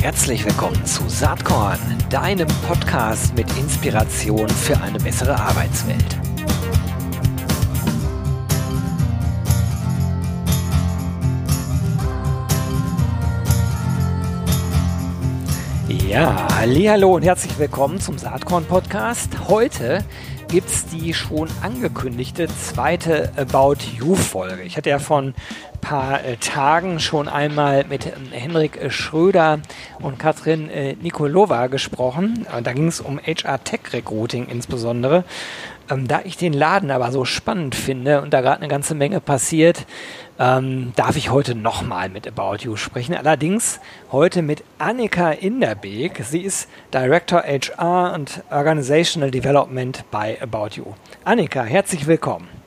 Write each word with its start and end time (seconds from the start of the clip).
Herzlich 0.00 0.44
willkommen 0.44 0.84
zu 0.86 1.08
Saatkorn, 1.08 1.78
deinem 2.08 2.46
Podcast 2.66 3.34
mit 3.34 3.46
Inspiration 3.58 4.48
für 4.48 4.80
eine 4.80 4.98
bessere 4.98 5.34
Arbeitswelt. 5.34 6.18
Ja, 15.88 16.46
hallo 16.56 17.16
und 17.16 17.24
herzlich 17.24 17.58
willkommen 17.58 18.00
zum 18.00 18.16
Saatkorn 18.16 18.64
Podcast. 18.64 19.48
Heute 19.48 20.04
gibt 20.50 20.68
es 20.68 20.86
die 20.86 21.14
schon 21.14 21.48
angekündigte 21.62 22.48
zweite 22.48 23.30
About 23.36 23.76
You 23.96 24.16
Folge. 24.16 24.62
Ich 24.62 24.76
hatte 24.76 24.90
ja 24.90 24.98
von 24.98 25.34
paar 25.80 26.24
äh, 26.24 26.36
Tagen 26.38 26.98
schon 26.98 27.28
einmal 27.28 27.84
mit 27.84 28.06
äh, 28.06 28.12
Henrik 28.32 28.76
äh, 28.76 28.90
Schröder 28.90 29.60
und 30.00 30.18
Katrin 30.18 30.68
äh, 30.68 30.94
Nikolova 30.94 31.68
gesprochen. 31.68 32.46
Da 32.64 32.72
ging 32.72 32.88
es 32.88 33.00
um 33.00 33.20
HR 33.20 33.62
Tech 33.62 33.80
Recruiting 33.92 34.46
insbesondere. 34.46 35.24
Ähm, 35.90 36.06
da 36.06 36.20
ich 36.24 36.36
den 36.36 36.52
Laden 36.52 36.90
aber 36.90 37.12
so 37.12 37.24
spannend 37.24 37.74
finde 37.74 38.22
und 38.22 38.32
da 38.32 38.40
gerade 38.40 38.58
eine 38.58 38.68
ganze 38.68 38.94
Menge 38.94 39.20
passiert, 39.20 39.86
ähm, 40.38 40.92
darf 40.96 41.16
ich 41.16 41.30
heute 41.30 41.54
nochmal 41.54 42.08
mit 42.08 42.26
About 42.26 42.58
You 42.60 42.76
sprechen. 42.76 43.14
Allerdings 43.14 43.80
heute 44.12 44.42
mit 44.42 44.64
Annika 44.78 45.32
Inderbeek. 45.32 46.24
Sie 46.24 46.40
ist 46.40 46.68
Director 46.94 47.42
HR 47.42 48.14
und 48.14 48.42
Organizational 48.50 49.30
Development 49.30 50.04
bei 50.10 50.40
About 50.40 50.76
You. 50.76 50.86
Annika, 51.24 51.62
herzlich 51.62 52.06
willkommen. 52.06 52.59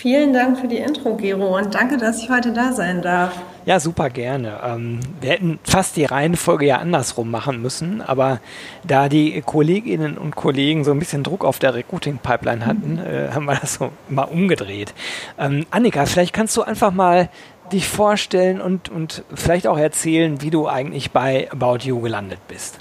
Vielen 0.00 0.32
Dank 0.32 0.58
für 0.58 0.66
die 0.66 0.78
Intro, 0.78 1.14
Gero, 1.14 1.58
und 1.58 1.74
danke, 1.74 1.98
dass 1.98 2.22
ich 2.22 2.30
heute 2.30 2.54
da 2.54 2.72
sein 2.72 3.02
darf. 3.02 3.34
Ja, 3.66 3.78
super 3.78 4.08
gerne. 4.08 4.58
Ähm, 4.64 5.00
wir 5.20 5.28
hätten 5.28 5.58
fast 5.62 5.94
die 5.94 6.06
Reihenfolge 6.06 6.64
ja 6.64 6.78
andersrum 6.78 7.30
machen 7.30 7.60
müssen, 7.60 8.00
aber 8.00 8.40
da 8.82 9.10
die 9.10 9.42
Kolleginnen 9.44 10.16
und 10.16 10.34
Kollegen 10.34 10.84
so 10.84 10.90
ein 10.92 10.98
bisschen 10.98 11.22
Druck 11.22 11.44
auf 11.44 11.58
der 11.58 11.74
Recruiting-Pipeline 11.74 12.64
hatten, 12.64 12.98
äh, 12.98 13.28
haben 13.34 13.44
wir 13.44 13.56
das 13.56 13.74
so 13.74 13.90
mal 14.08 14.22
umgedreht. 14.22 14.94
Ähm, 15.38 15.66
Annika, 15.70 16.06
vielleicht 16.06 16.32
kannst 16.32 16.56
du 16.56 16.62
einfach 16.62 16.92
mal 16.92 17.28
dich 17.70 17.86
vorstellen 17.86 18.62
und, 18.62 18.88
und 18.88 19.22
vielleicht 19.34 19.66
auch 19.66 19.78
erzählen, 19.78 20.40
wie 20.40 20.48
du 20.48 20.66
eigentlich 20.66 21.10
bei 21.10 21.46
About 21.52 21.80
You 21.82 22.00
gelandet 22.00 22.40
bist. 22.48 22.78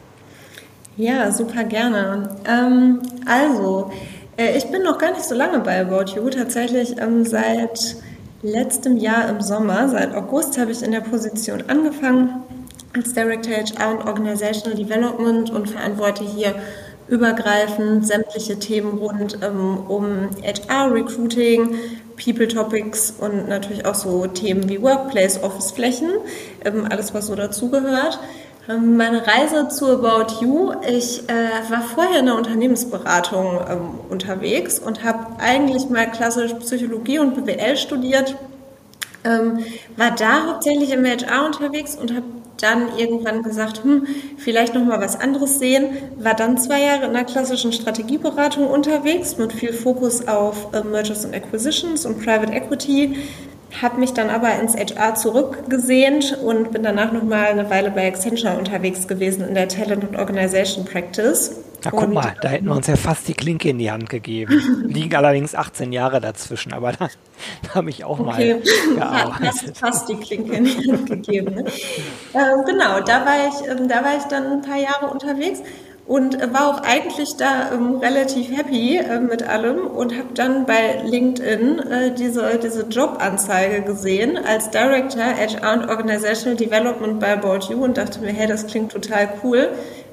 Ja, 0.96 1.32
super 1.32 1.66
gerne. 1.66 2.38
Ähm, 2.46 3.02
also, 3.26 3.92
ich 4.40 4.72
bin 4.72 4.84
noch 4.84 4.98
gar 4.98 5.12
nicht 5.12 5.26
so 5.26 5.36
lange 5.36 5.60
bei 5.60 5.82
About 5.82 6.12
You, 6.16 6.30
tatsächlich 6.30 6.98
ähm, 6.98 7.26
seit 7.26 7.98
letztem 8.42 8.96
Jahr 8.96 9.28
im 9.28 9.42
Sommer, 9.42 9.90
seit 9.90 10.16
August, 10.16 10.58
habe 10.58 10.72
ich 10.72 10.82
in 10.82 10.92
der 10.92 11.02
Position 11.02 11.64
angefangen 11.68 12.44
als 12.96 13.14
Director 13.14 13.54
HR 13.54 13.92
und 13.92 14.08
Organizational 14.08 14.78
Development 14.78 15.50
und 15.50 15.70
verantworte 15.70 16.24
hier 16.24 16.56
übergreifend 17.10 18.08
sämtliche 18.08 18.58
Themen 18.58 18.98
rund 18.98 19.40
ähm, 19.42 19.78
um 19.88 20.30
HR, 20.42 20.94
Recruiting, 20.94 21.76
People 22.24 22.48
Topics 22.48 23.14
und 23.20 23.50
natürlich 23.50 23.86
auch 23.86 23.96
so 23.96 24.26
Themen 24.28 24.70
wie 24.70 24.82
Workplace, 24.82 25.44
Office-Flächen, 25.44 26.12
ähm, 26.64 26.88
alles 26.90 27.14
was 27.14 27.28
so 27.28 27.36
dazugehört. 27.36 28.20
Ähm, 28.70 28.98
meine 28.98 29.26
Reise 29.26 29.68
zu 29.70 29.88
About 29.88 30.42
You. 30.42 30.74
Ich 30.88 31.28
äh, 31.28 31.72
war 31.72 31.82
vorher 31.82 32.20
in 32.20 32.28
der 32.28 32.36
Unternehmensberatung 32.36 33.60
ähm, 33.68 33.82
unterwegs 34.10 34.78
und 34.78 35.04
habe 35.04 35.40
eigentlich 35.40 35.90
mal 35.90 36.10
klassisch 36.10 36.54
Psychologie 36.54 37.18
und 37.18 37.34
BWL 37.34 37.76
studiert. 37.78 38.36
Ähm, 39.24 39.60
war 39.98 40.12
da 40.12 40.46
hauptsächlich 40.48 40.92
im 40.92 41.04
HR 41.04 41.48
unterwegs 41.48 41.96
und 41.96 42.14
habe 42.14 42.26
dann 42.62 42.96
irgendwann 42.98 43.42
gesagt, 43.42 43.84
hm, 43.84 44.06
vielleicht 44.38 44.76
noch 44.76 44.84
mal 44.84 45.02
was 45.02 45.20
anderes 45.20 45.58
sehen. 45.58 45.90
War 46.18 46.36
dann 46.36 46.58
zwei 46.58 46.82
Jahre 46.82 47.06
in 47.06 47.14
der 47.14 47.24
klassischen 47.24 47.74
Strategieberatung 47.74 48.68
unterwegs 48.68 49.38
mit 49.38 49.52
viel 49.52 49.74
Fokus 49.74 50.28
auf 50.28 50.74
äh, 50.74 50.84
Mergers 50.84 51.26
and 51.26 51.34
Acquisitions 51.34 52.06
und 52.06 52.24
Private 52.24 52.54
Equity 52.54 53.16
habe 53.82 54.00
mich 54.00 54.14
dann 54.14 54.30
aber 54.30 54.56
ins 54.60 54.76
HR 54.76 55.16
zurückgesehnt 55.16 56.38
und 56.44 56.72
bin 56.72 56.84
danach 56.84 57.12
noch 57.12 57.24
mal 57.24 57.46
eine 57.46 57.70
Weile 57.70 57.92
bei 57.92 58.08
Accenture 58.08 58.58
unterwegs 58.58 59.08
gewesen 59.08 59.48
in 59.48 59.54
der 59.54 59.68
Talent 59.68 60.04
und 60.04 60.18
Organization 60.18 60.86
Practice. 60.86 61.56
Na 61.84 61.92
guck 61.92 62.04
und, 62.04 62.14
mal, 62.14 62.36
da 62.42 62.50
hätten 62.50 62.66
wir 62.66 62.76
uns 62.76 62.88
ja 62.88 62.98
fast 62.98 63.28
die 63.28 63.34
Klinke 63.34 63.70
in 63.70 63.78
die 63.78 63.90
Hand 63.90 64.10
gegeben. 64.10 64.86
Liegen 64.88 65.16
allerdings 65.16 65.56
18 65.56 65.94
Jahre 65.94 66.20
dazwischen, 66.20 66.74
aber 66.74 66.92
da, 66.92 67.10
da 67.64 67.76
habe 67.76 67.90
ich 67.90 68.04
auch 68.04 68.20
okay. 68.20 68.56
mal 68.56 68.96
gearbeitet. 68.96 69.40
Fast, 69.50 69.78
fast 69.78 70.10
die 70.10 70.16
Klinke 70.16 70.54
in 70.54 70.66
die 70.66 70.92
Hand 70.92 71.06
gegeben. 71.06 71.56
Ne? 71.56 71.66
äh, 72.34 72.64
genau, 72.66 73.00
da 73.00 73.26
war, 73.26 73.48
ich, 73.48 73.68
äh, 73.68 73.88
da 73.88 74.04
war 74.04 74.18
ich 74.18 74.24
dann 74.24 74.52
ein 74.52 74.62
paar 74.62 74.78
Jahre 74.78 75.08
unterwegs 75.08 75.62
und 76.10 76.40
war 76.54 76.70
auch 76.70 76.82
eigentlich 76.82 77.38
da 77.38 77.72
ähm, 77.72 77.98
relativ 77.98 78.50
happy 78.58 78.98
äh, 78.98 79.20
mit 79.20 79.48
allem 79.48 79.86
und 79.86 80.18
habe 80.18 80.34
dann 80.34 80.66
bei 80.66 81.04
LinkedIn 81.06 81.80
äh, 81.80 82.12
diese, 82.16 82.58
diese 82.58 82.88
Jobanzeige 82.88 83.84
gesehen 83.84 84.36
als 84.44 84.72
Director 84.72 85.22
HR 85.22 85.74
und 85.74 85.88
Organizational 85.88 86.58
Development 86.58 87.20
bei 87.20 87.34
About 87.34 87.72
You 87.72 87.84
und 87.84 87.98
dachte 87.98 88.22
mir, 88.22 88.32
hey, 88.32 88.48
das 88.48 88.66
klingt 88.66 88.92
total 88.92 89.30
cool. 89.44 89.70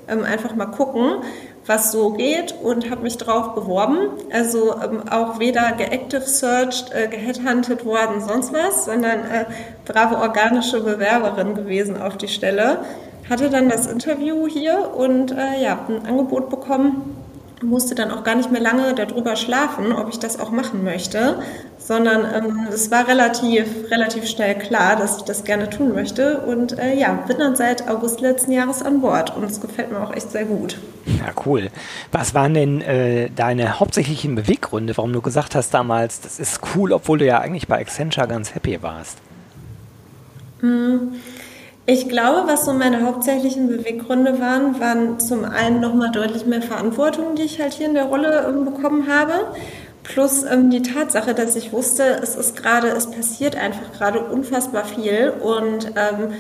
Ähm, 0.07 0.23
einfach 0.23 0.55
mal 0.55 0.67
gucken, 0.67 1.23
was 1.65 1.93
so 1.93 2.11
geht 2.11 2.55
und 2.63 2.91
habe 2.91 3.03
mich 3.03 3.17
drauf 3.17 3.55
beworben. 3.55 4.11
Also 4.31 4.75
ähm, 4.75 5.09
auch 5.09 5.39
weder 5.39 5.73
geactive 5.79 6.21
searched, 6.21 6.93
äh, 6.93 7.09
geheadhunted 7.09 7.87
worden, 7.87 8.21
sonst 8.21 8.53
was, 8.53 8.85
sondern 8.85 9.21
äh, 9.21 9.47
brave 9.87 10.19
organische 10.19 10.83
Bewerberin 10.83 11.55
gewesen 11.55 11.99
auf 12.01 12.19
die 12.19 12.29
Stelle 12.29 12.81
hatte 13.29 13.51
dann 13.51 13.69
das 13.69 13.87
Interview 13.87 14.47
hier 14.47 14.95
und 14.95 15.33
äh, 15.33 15.63
ja, 15.63 15.79
ein 15.89 16.07
Angebot 16.07 16.51
bekommen, 16.51 17.17
musste 17.63 17.95
dann 17.95 18.11
auch 18.11 18.23
gar 18.23 18.35
nicht 18.35 18.51
mehr 18.53 18.61
lange 18.61 18.95
darüber 18.95 19.35
schlafen, 19.37 19.93
ob 19.93 20.11
ich 20.11 20.19
das 20.19 20.39
auch 20.39 20.51
machen 20.51 20.85
möchte, 20.85 21.39
sondern 21.79 22.27
ähm, 22.35 22.69
es 22.71 22.91
war 22.91 23.09
relativ, 23.09 23.67
relativ 23.91 24.29
schnell 24.29 24.57
klar, 24.57 24.97
dass 24.97 25.19
ich 25.19 25.23
das 25.23 25.45
gerne 25.45 25.71
tun 25.71 25.95
möchte 25.95 26.41
und 26.41 26.79
äh, 26.79 26.95
ja, 26.95 27.13
bin 27.27 27.39
dann 27.39 27.57
seit 27.57 27.89
August 27.89 28.21
letzten 28.21 28.53
Jahres 28.53 28.83
an 28.83 29.01
Bord 29.01 29.35
und 29.37 29.45
es 29.45 29.61
gefällt 29.61 29.91
mir 29.91 30.01
auch 30.01 30.13
echt 30.13 30.31
sehr 30.33 30.45
gut. 30.45 30.79
Ja, 31.07 31.33
cool. 31.47 31.71
Was 32.13 32.35
waren 32.35 32.55
denn 32.55 32.81
äh, 32.83 33.31
deine 33.31 33.81
hauptsächlichen 33.81 34.35
Beweggründe, 34.35 34.97
warum 34.97 35.13
du 35.13 35.23
gesagt 35.23 35.55
hast 35.55 35.73
damals, 35.73 36.21
das 36.21 36.39
ist 36.39 36.61
cool, 36.75 36.93
obwohl 36.93 37.19
du 37.19 37.25
ja 37.25 37.41
eigentlich 37.41 37.69
bei 37.69 37.79
Accenture 37.79 38.29
ganz 38.29 38.55
happy 38.55 38.83
warst? 38.83 39.19
Hm. 40.61 41.15
Ich 41.89 42.09
glaube, 42.09 42.49
was 42.49 42.65
so 42.65 42.73
meine 42.73 43.07
hauptsächlichen 43.07 43.69
Beweggründe 43.69 44.41
waren, 44.41 44.81
waren 44.81 45.21
zum 45.21 45.45
einen 45.45 45.81
nochmal 45.81 46.11
deutlich 46.11 46.45
mehr 46.45 46.61
Verantwortung, 46.61 47.37
die 47.37 47.43
ich 47.43 47.61
halt 47.61 47.75
hier 47.75 47.87
in 47.87 47.95
der 47.95 48.07
Rolle 48.07 48.45
ähm, 48.49 48.65
bekommen 48.65 49.07
habe. 49.09 49.35
Plus 50.03 50.43
ähm, 50.43 50.71
die 50.71 50.83
Tatsache, 50.83 51.33
dass 51.33 51.55
ich 51.55 51.73
wusste, 51.73 52.03
es 52.21 52.35
ist 52.35 52.57
gerade, 52.57 52.89
es 52.89 53.09
passiert 53.09 53.55
einfach 53.55 53.93
gerade 53.93 54.19
unfassbar 54.19 54.85
viel 54.85 55.33
und 55.41 55.93
ähm, 55.95 56.33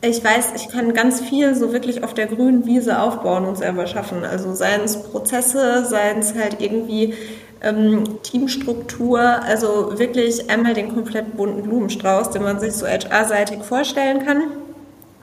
ich 0.00 0.24
weiß, 0.24 0.52
ich 0.56 0.70
kann 0.70 0.94
ganz 0.94 1.20
viel 1.20 1.54
so 1.54 1.72
wirklich 1.72 2.02
auf 2.02 2.14
der 2.14 2.26
grünen 2.26 2.64
Wiese 2.64 3.02
aufbauen 3.02 3.44
und 3.44 3.58
selber 3.58 3.86
schaffen. 3.86 4.24
Also 4.24 4.54
seien 4.54 4.82
es 4.84 5.02
Prozesse, 5.02 5.84
seien 5.84 6.20
es 6.20 6.34
halt 6.34 6.62
irgendwie 6.62 7.12
ähm, 7.60 8.22
Teamstruktur, 8.22 9.20
also 9.20 9.98
wirklich 9.98 10.48
einmal 10.48 10.72
den 10.72 10.94
komplett 10.94 11.36
bunten 11.36 11.64
Blumenstrauß, 11.64 12.30
den 12.30 12.42
man 12.42 12.58
sich 12.58 12.72
so 12.72 12.86
HR-seitig 12.86 13.62
vorstellen 13.64 14.24
kann. 14.24 14.44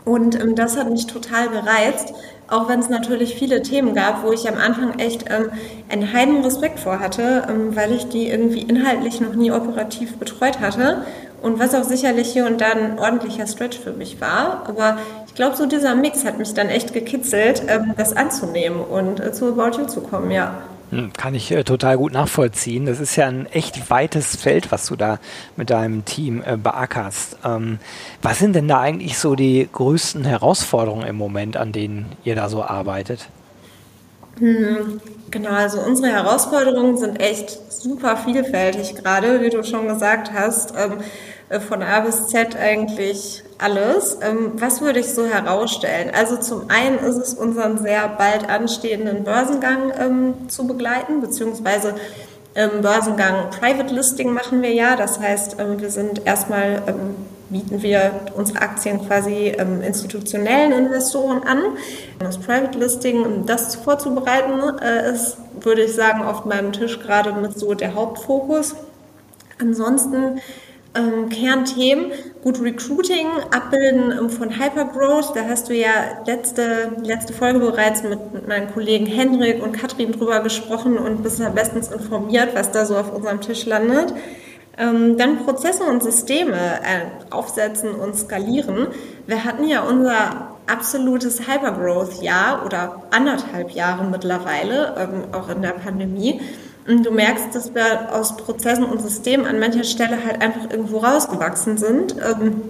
Und 0.06 0.40
ähm, 0.40 0.56
das 0.56 0.78
hat 0.78 0.90
mich 0.90 1.08
total 1.08 1.50
gereizt, 1.50 2.14
auch 2.48 2.70
wenn 2.70 2.80
es 2.80 2.90
natürlich 2.90 3.36
viele 3.36 3.64
Themen 3.64 3.96
gab, 3.96 4.24
wo 4.24 4.32
ich 4.32 4.48
am 4.48 4.58
Anfang 4.58 5.00
echt 5.00 5.26
ähm, 5.30 5.50
einen 5.90 6.14
heiden 6.14 6.44
Respekt 6.44 6.80
vor 6.80 7.00
hatte, 7.00 7.48
ähm, 7.50 7.76
weil 7.76 7.92
ich 7.92 8.08
die 8.08 8.30
irgendwie 8.30 8.62
inhaltlich 8.62 9.20
noch 9.20 9.34
nie 9.34 9.52
operativ 9.52 10.18
betreut 10.18 10.60
hatte. 10.60 11.06
Und 11.42 11.60
was 11.60 11.76
auch 11.76 11.84
sicherlich 11.84 12.32
hier 12.32 12.46
und 12.46 12.62
da 12.62 12.68
ein 12.68 12.98
ordentlicher 12.98 13.46
Stretch 13.46 13.78
für 13.78 13.92
mich 13.92 14.22
war. 14.22 14.64
Aber 14.68 14.98
ich 15.28 15.36
glaube, 15.36 15.56
so 15.56 15.66
dieser 15.66 15.94
Mix 15.96 16.26
hat 16.26 16.38
mich 16.38 16.54
dann 16.54 16.70
echt 16.70 16.94
gekitzelt, 16.94 17.64
ähm, 17.68 17.94
das 17.98 18.16
anzunehmen 18.16 18.82
und 18.82 19.20
äh, 19.20 19.32
zu 19.32 19.48
About 19.48 19.78
You 19.80 19.86
zu 19.86 20.02
kommen, 20.02 20.32
ja. 20.32 20.62
Hm, 20.92 21.14
kann 21.14 21.34
ich 21.34 21.52
äh, 21.52 21.64
total 21.64 21.98
gut 21.98 22.14
nachvollziehen. 22.14 22.86
Das 22.86 23.00
ist 23.00 23.16
ja 23.16 23.28
ein 23.28 23.48
echt 23.48 23.90
weites 23.90 24.36
Feld, 24.36 24.72
was 24.72 24.86
du 24.88 24.96
da 24.96 25.20
mit 25.56 25.70
deinem 25.70 26.06
Team 26.06 26.44
äh, 26.46 26.58
beackerst. 26.58 27.38
Ähm, 27.44 27.80
was 28.22 28.40
sind 28.40 28.56
denn 28.56 28.68
da 28.68 28.82
eigentlich 28.82 29.18
so 29.18 29.36
die 29.36 29.68
größten 29.72 30.26
Herausforderungen 30.26 31.08
im 31.08 31.16
Moment, 31.16 31.58
an 31.58 31.72
denen 31.72 32.12
ihr 32.24 32.36
da 32.36 32.50
so 32.50 32.64
arbeitet? 32.64 33.28
Hm, 34.38 35.00
genau, 35.32 35.52
also 35.52 35.80
unsere 35.80 36.10
Herausforderungen 36.10 36.98
sind 36.98 37.20
echt 37.20 37.72
super 37.72 38.18
vielfältig 38.18 38.96
gerade, 38.96 39.42
wie 39.42 39.50
du 39.50 39.64
schon 39.64 39.88
gesagt 39.88 40.34
hast. 40.34 40.74
Ähm, 40.78 40.94
äh, 41.00 41.04
von 41.68 41.84
A 41.84 42.00
bis 42.00 42.28
Z 42.28 42.56
eigentlich 42.56 43.44
alles. 43.58 44.18
Ähm, 44.22 44.54
was 44.56 44.82
würde 44.82 45.00
ich 45.00 45.14
so 45.14 45.26
herausstellen? 45.26 46.12
Also 46.14 46.38
zum 46.38 46.70
einen 46.70 47.00
ist 47.00 47.18
es 47.18 47.34
unseren 47.34 47.78
sehr 47.82 48.08
bald 48.10 48.50
anstehenden 48.50 49.24
Börsengang 49.24 49.94
ähm, 50.00 50.50
zu 50.50 50.68
begleiten, 50.68 51.22
beziehungsweise 51.22 51.96
im 52.56 52.82
Börsengang 52.82 53.50
Private 53.52 53.94
Listing 53.94 54.34
machen 54.34 54.62
wir 54.62 54.74
ja. 54.74 54.96
Das 54.96 55.20
heißt, 55.20 55.58
ähm, 55.60 55.80
wir 55.80 55.90
sind 55.90 56.26
erstmal 56.26 56.82
bieten 57.50 57.82
wir 57.82 58.12
unsere 58.36 58.62
Aktien 58.62 59.06
quasi 59.08 59.54
ähm, 59.58 59.82
institutionellen 59.82 60.72
Investoren 60.72 61.44
an. 61.44 61.60
Das 62.20 62.38
Private 62.38 62.78
Listing, 62.78 63.24
um 63.24 63.46
das 63.46 63.76
vorzubereiten, 63.76 64.62
äh, 64.80 65.12
ist, 65.12 65.38
würde 65.62 65.84
ich 65.84 65.94
sagen, 65.94 66.24
auf 66.24 66.46
meinem 66.46 66.74
Tisch 66.74 67.00
gerade 67.00 67.34
mit 67.34 67.58
so 67.58 67.74
der 67.74 67.94
Hauptfokus. 67.94 68.76
Ansonsten 69.62 70.42
ähm, 70.96 71.30
Kernthemen, 71.30 72.12
gut 72.44 72.62
Recruiting, 72.62 73.28
Abbilden 73.52 74.12
ähm, 74.12 74.30
von 74.30 74.50
Hypergrowth. 74.50 75.36
Da 75.36 75.46
hast 75.48 75.70
du 75.70 75.74
ja 75.74 75.90
letzte, 76.26 76.92
letzte 77.04 77.34
Folge 77.34 77.60
bereits 77.60 78.04
mit, 78.04 78.48
meinen 78.48 78.72
Kollegen 78.74 79.06
Henrik 79.06 79.64
und 79.64 79.74
Katrin 79.74 80.12
drüber 80.12 80.40
gesprochen 80.42 80.98
und 80.98 81.24
bist 81.24 81.40
da 81.40 81.50
bestens 81.50 81.92
informiert, 81.92 82.50
was 82.54 82.72
da 82.72 82.86
so 82.86 82.98
auf 82.98 83.14
unserem 83.14 83.42
Tisch 83.42 83.66
landet. 83.66 84.14
Ähm, 84.78 85.18
dann 85.18 85.46
Prozesse 85.46 85.84
und 85.84 86.04
Systeme 86.04 86.56
äh, 86.56 87.34
aufsetzen 87.34 87.92
und 87.96 88.16
skalieren. 88.16 88.88
Wir 89.26 89.46
hatten 89.46 89.64
ja 89.66 89.82
unser 89.84 90.56
absolutes 90.68 91.48
Hypergrowth-Jahr 91.48 92.66
oder 92.66 93.04
anderthalb 93.12 93.72
Jahre 93.72 94.04
mittlerweile, 94.04 94.96
ähm, 94.98 95.24
auch 95.34 95.50
in 95.50 95.62
der 95.62 95.70
Pandemie. 95.70 96.42
Du 96.88 97.10
merkst, 97.10 97.54
dass 97.54 97.74
wir 97.74 98.14
aus 98.14 98.38
Prozessen 98.38 98.84
und 98.84 99.02
Systemen 99.02 99.48
an 99.48 99.60
mancher 99.60 99.84
Stelle 99.84 100.24
halt 100.24 100.42
einfach 100.42 100.70
irgendwo 100.70 101.00
rausgewachsen 101.00 101.78
sind, 101.78 102.16
ähm, 102.18 102.62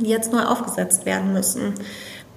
die 0.00 0.08
jetzt 0.08 0.32
neu 0.32 0.42
aufgesetzt 0.42 1.06
werden 1.06 1.32
müssen. 1.32 1.74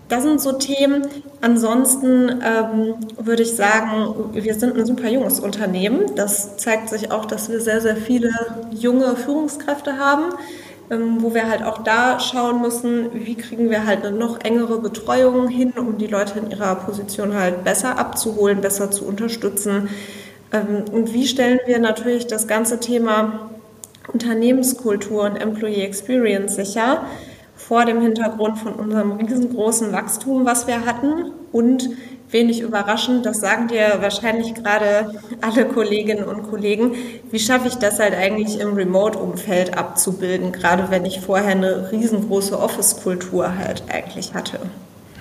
Das 0.08 0.22
sind 0.22 0.40
so 0.40 0.52
Themen. 0.52 1.08
Ansonsten 1.42 2.30
ähm, 2.30 2.94
würde 3.18 3.42
ich 3.42 3.56
sagen, 3.56 4.34
wir 4.34 4.54
sind 4.54 4.78
ein 4.78 4.86
super 4.86 5.10
junges 5.10 5.40
Unternehmen. 5.40 6.16
Das 6.16 6.58
zeigt 6.58 6.90
sich 6.90 7.12
auch, 7.12 7.26
dass 7.26 7.50
wir 7.50 7.60
sehr, 7.60 7.82
sehr 7.82 7.96
viele 7.96 8.30
junge 8.70 9.16
Führungskräfte 9.16 9.98
haben, 9.98 10.26
ähm, 10.92 11.24
wo 11.24 11.34
wir 11.34 11.50
halt 11.50 11.64
auch 11.64 11.80
da 11.80 12.20
schauen 12.20 12.62
müssen, 12.62 13.10
wie 13.14 13.34
kriegen 13.34 13.72
wir 13.72 13.88
halt 13.88 14.06
eine 14.06 14.16
noch 14.16 14.42
engere 14.42 14.80
Betreuung 14.80 15.48
hin, 15.48 15.74
um 15.76 15.98
die 15.98 16.06
Leute 16.06 16.38
in 16.38 16.52
ihrer 16.52 16.76
Position 16.76 17.34
halt 17.34 17.64
besser 17.64 17.98
abzuholen, 17.98 18.62
besser 18.62 18.92
zu 18.92 19.06
unterstützen. 19.06 19.90
Ähm, 20.56 20.86
und 20.92 21.14
wie 21.14 21.28
stellen 21.28 21.60
wir 21.66 21.80
natürlich 21.80 22.28
das 22.28 22.48
ganze 22.48 22.80
Thema 22.80 23.50
Unternehmenskultur 24.12 25.24
und 25.24 25.36
Employee 25.36 25.84
Experience 25.84 26.56
sicher 26.56 27.06
vor 27.56 27.86
dem 27.86 28.02
Hintergrund 28.02 28.60
von 28.60 28.74
unserem 28.74 29.14
riesengroßen 29.14 29.92
Wachstum, 29.92 30.46
was 30.46 30.68
wir 30.68 30.86
hatten 30.86 31.32
und 31.52 31.90
wenig 32.30 32.62
überraschend, 32.62 33.26
das 33.26 33.40
sagen 33.40 33.68
dir 33.68 33.98
wahrscheinlich 34.02 34.54
gerade 34.56 35.14
alle 35.42 35.66
Kolleginnen 35.66 36.26
und 36.26 36.50
Kollegen, 36.50 36.96
wie 37.32 37.40
schaffe 37.40 37.68
ich 37.68 37.76
das 37.76 38.00
halt 38.00 38.14
eigentlich 38.14 38.60
im 38.60 38.74
Remote-Umfeld 38.74 39.78
abzubilden, 39.78 40.52
gerade 40.52 40.90
wenn 40.90 41.06
ich 41.06 41.22
vorher 41.22 41.52
eine 41.52 41.92
riesengroße 41.92 42.60
Office-Kultur 42.60 43.58
halt 43.58 43.84
eigentlich 43.90 44.34
hatte. 44.34 44.60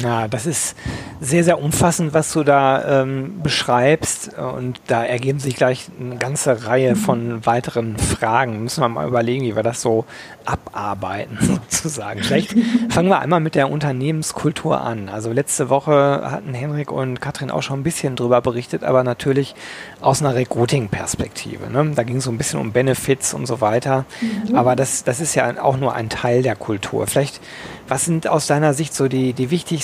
Ja, 0.03 0.27
das 0.27 0.45
ist 0.45 0.77
sehr, 1.21 1.45
sehr 1.45 1.61
umfassend, 1.61 2.15
was 2.15 2.33
du 2.33 2.43
da 2.43 3.03
ähm, 3.03 3.41
beschreibst. 3.43 4.37
Und 4.37 4.81
da 4.89 5.05
ergeben 5.05 5.39
sich 5.39 5.55
gleich 5.55 5.89
eine 6.01 6.17
ganze 6.17 6.67
Reihe 6.67 6.97
von 6.97 7.47
weiteren 7.47 7.97
Fragen. 7.97 8.65
Müssen 8.65 8.81
wir 8.81 8.89
mal 8.89 9.07
überlegen, 9.07 9.45
wie 9.45 9.55
wir 9.55 9.63
das 9.63 9.81
so 9.81 10.05
abarbeiten, 10.45 11.39
sozusagen. 11.41 12.23
Vielleicht 12.23 12.57
fangen 12.89 13.09
wir 13.09 13.21
einmal 13.21 13.41
mit 13.41 13.55
der 13.55 13.71
Unternehmenskultur 13.71 14.81
an. 14.81 15.09
Also 15.09 15.33
letzte 15.33 15.71
Woche 15.71 16.29
hatten 16.29 16.55
Henrik 16.55 16.91
und 16.91 17.21
Katrin 17.21 17.53
auch 17.53 17.63
schon 17.63 17.81
ein 17.81 17.85
bisschen 17.85 18.17
drüber 18.17 18.41
berichtet, 18.41 18.83
aber 18.83 19.05
natürlich 19.05 19.55
aus 20.01 20.21
einer 20.21 20.35
Recruiting-Perspektive. 20.35 21.71
Ne? 21.71 21.93
Da 21.95 22.03
ging 22.03 22.17
es 22.17 22.25
so 22.25 22.31
ein 22.33 22.39
bisschen 22.39 22.59
um 22.59 22.73
Benefits 22.73 23.33
und 23.33 23.47
so 23.47 23.61
weiter. 23.61 24.07
Mhm. 24.21 24.57
Aber 24.57 24.75
das, 24.75 25.05
das 25.05 25.21
ist 25.21 25.37
ja 25.37 25.63
auch 25.63 25.77
nur 25.77 25.95
ein 25.95 26.09
Teil 26.09 26.43
der 26.43 26.57
Kultur. 26.57 27.07
Vielleicht 27.07 27.41
was 27.87 28.07
sind 28.07 28.27
aus 28.29 28.47
deiner 28.47 28.73
Sicht 28.73 28.95
so 28.95 29.09
die, 29.09 29.35
die 29.35 29.51
wichtigsten 29.51 29.84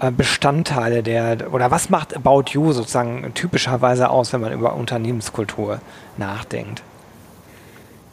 äh, 0.00 0.10
Bestandteile 0.10 1.02
der, 1.02 1.52
oder 1.52 1.70
was 1.70 1.90
macht 1.90 2.16
About 2.16 2.44
You 2.52 2.72
sozusagen 2.72 3.32
typischerweise 3.34 4.10
aus, 4.10 4.32
wenn 4.32 4.40
man 4.40 4.52
über 4.52 4.74
Unternehmenskultur 4.74 5.80
nachdenkt? 6.16 6.82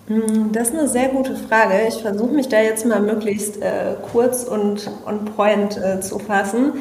Hm, 0.08 0.52
das 0.52 0.70
ist 0.70 0.78
eine 0.78 0.88
sehr 0.88 1.10
gute 1.10 1.36
Frage. 1.36 1.88
Ich 1.88 2.02
versuche 2.02 2.34
mich 2.34 2.48
da 2.48 2.60
jetzt 2.62 2.86
mal 2.86 3.02
möglichst 3.02 3.62
äh, 3.62 3.96
kurz 4.12 4.44
und 4.44 4.90
on 5.06 5.26
point 5.26 5.78
äh, 5.78 6.00
zu 6.00 6.20
fassen. 6.20 6.74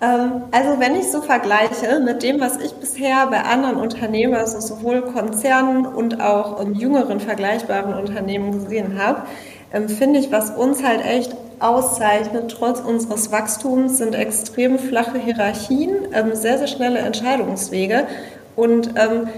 Ähm, 0.00 0.44
also 0.50 0.78
wenn 0.78 0.94
ich 0.94 1.10
so 1.10 1.22
vergleiche 1.22 2.00
mit 2.04 2.22
dem, 2.22 2.40
was 2.40 2.58
ich 2.58 2.72
bisher 2.74 3.26
bei 3.26 3.42
anderen 3.42 3.76
Unternehmen, 3.76 4.34
also 4.34 4.60
sowohl 4.60 5.02
Konzernen 5.02 5.86
und 5.86 6.20
auch 6.20 6.62
ähm, 6.62 6.74
jüngeren 6.74 7.20
vergleichbaren 7.20 7.94
Unternehmen 7.94 8.52
gesehen 8.52 9.02
habe, 9.02 9.22
ähm, 9.72 9.88
finde 9.88 10.18
ich, 10.18 10.30
was 10.32 10.50
uns 10.50 10.82
halt 10.82 11.04
echt 11.04 11.34
auszeichnet, 11.60 12.54
trotz 12.56 12.80
unseres 12.80 13.32
Wachstums, 13.32 13.98
sind 13.98 14.14
extrem 14.14 14.78
flache 14.78 15.18
Hierarchien, 15.18 16.08
ähm, 16.12 16.34
sehr, 16.34 16.58
sehr 16.58 16.68
schnelle 16.68 16.98
Entscheidungswege. 17.00 18.06
Und 18.56 18.90
ähm, 18.96 19.28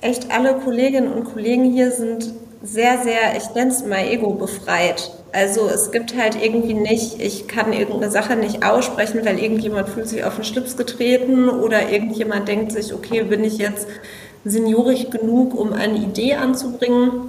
echt 0.00 0.30
alle 0.30 0.54
Kolleginnen 0.54 1.12
und 1.12 1.24
Kollegen 1.24 1.64
hier 1.64 1.90
sind 1.90 2.32
sehr, 2.62 2.98
sehr, 2.98 3.36
ich 3.36 3.54
nenne 3.54 3.70
es 3.70 3.84
mal 3.84 4.06
ego 4.06 4.30
befreit. 4.30 5.12
Also 5.32 5.68
es 5.68 5.90
gibt 5.90 6.16
halt 6.16 6.42
irgendwie 6.42 6.74
nicht, 6.74 7.20
ich 7.20 7.46
kann 7.46 7.72
irgendeine 7.72 8.10
Sache 8.10 8.34
nicht 8.34 8.64
aussprechen, 8.64 9.20
weil 9.24 9.38
irgendjemand 9.38 9.88
fühlt 9.88 10.08
sich 10.08 10.24
auf 10.24 10.36
den 10.36 10.44
Schlips 10.44 10.76
getreten 10.76 11.48
oder 11.48 11.90
irgendjemand 11.90 12.48
denkt 12.48 12.72
sich, 12.72 12.94
okay, 12.94 13.22
bin 13.22 13.44
ich 13.44 13.58
jetzt 13.58 13.86
seniorig 14.44 15.10
genug, 15.10 15.54
um 15.54 15.72
eine 15.72 15.98
Idee 15.98 16.34
anzubringen 16.34 17.27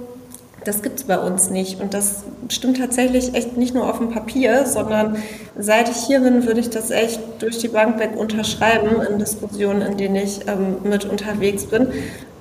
das 0.64 0.82
gibt 0.82 1.00
es 1.00 1.06
bei 1.06 1.18
uns 1.18 1.50
nicht. 1.50 1.80
Und 1.80 1.94
das 1.94 2.24
stimmt 2.48 2.78
tatsächlich 2.78 3.34
echt 3.34 3.56
nicht 3.56 3.74
nur 3.74 3.88
auf 3.88 3.98
dem 3.98 4.10
Papier, 4.10 4.66
sondern 4.66 5.16
seit 5.58 5.88
ich 5.88 5.96
hier 5.96 6.20
bin, 6.20 6.46
würde 6.46 6.60
ich 6.60 6.70
das 6.70 6.90
echt 6.90 7.20
durch 7.40 7.58
die 7.58 7.68
Bank 7.68 7.98
weg 7.98 8.16
unterschreiben 8.16 9.00
in 9.02 9.18
Diskussionen, 9.18 9.82
in 9.82 9.96
denen 9.96 10.16
ich 10.16 10.40
ähm, 10.46 10.76
mit 10.82 11.04
unterwegs 11.04 11.66
bin. 11.66 11.88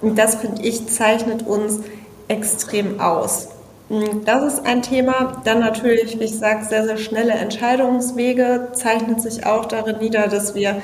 Und 0.01 0.18
das, 0.18 0.36
finde 0.36 0.62
ich, 0.63 0.88
zeichnet 0.88 1.48
uns 1.48 1.80
extrem 2.27 3.00
aus. 3.00 3.50
Das 4.25 4.54
ist 4.54 4.65
ein 4.65 4.81
Thema. 4.81 5.42
Dann 5.45 5.60
natürlich, 5.60 6.19
wie 6.19 6.25
ich 6.25 6.38
sage, 6.38 6.63
sehr, 6.65 6.86
sehr 6.86 6.98
schnelle 6.98 7.31
Entscheidungswege 7.33 8.69
zeichnet 8.74 9.22
sich 9.22 9.45
auch 9.45 9.65
darin 9.65 9.98
nieder, 9.98 10.27
dass 10.27 10.54
wir 10.54 10.80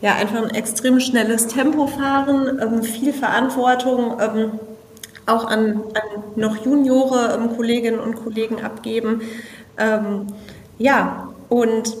ja 0.00 0.14
einfach 0.14 0.42
ein 0.42 0.54
extrem 0.54 1.00
schnelles 1.00 1.48
Tempo 1.48 1.86
fahren, 1.86 2.60
ähm, 2.62 2.82
viel 2.82 3.12
Verantwortung. 3.12 4.18
Ähm, 4.20 4.50
auch 5.26 5.44
an, 5.44 5.82
an 5.94 6.22
noch 6.36 6.64
Juniore 6.64 7.34
ähm, 7.34 7.56
Kolleginnen 7.56 8.00
und 8.00 8.22
Kollegen 8.22 8.62
abgeben. 8.62 9.22
Ähm, 9.78 10.26
ja, 10.78 11.28
und 11.48 11.96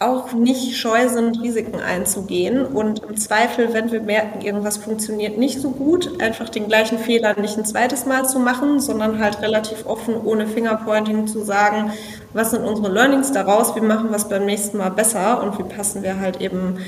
auch 0.00 0.32
nicht 0.32 0.76
scheu 0.76 1.08
sind, 1.08 1.40
Risiken 1.40 1.80
einzugehen 1.80 2.66
und 2.66 3.02
im 3.04 3.16
Zweifel, 3.16 3.72
wenn 3.72 3.92
wir 3.92 4.00
merken, 4.00 4.42
irgendwas 4.42 4.76
funktioniert 4.76 5.38
nicht 5.38 5.60
so 5.60 5.70
gut, 5.70 6.20
einfach 6.20 6.48
den 6.48 6.66
gleichen 6.66 6.98
Fehler 6.98 7.38
nicht 7.40 7.56
ein 7.56 7.64
zweites 7.64 8.04
Mal 8.04 8.28
zu 8.28 8.38
machen, 8.38 8.80
sondern 8.80 9.18
halt 9.18 9.40
relativ 9.40 9.86
offen, 9.86 10.14
ohne 10.22 10.46
Fingerpointing 10.46 11.26
zu 11.26 11.42
sagen, 11.44 11.92
was 12.32 12.50
sind 12.50 12.64
unsere 12.64 12.92
Learnings 12.92 13.32
daraus, 13.32 13.76
wie 13.76 13.80
machen 13.80 14.10
wir 14.10 14.16
es 14.16 14.28
beim 14.28 14.44
nächsten 14.44 14.78
Mal 14.78 14.90
besser 14.90 15.42
und 15.42 15.58
wie 15.58 15.62
passen 15.62 16.02
wir 16.02 16.20
halt 16.20 16.40
eben 16.40 16.78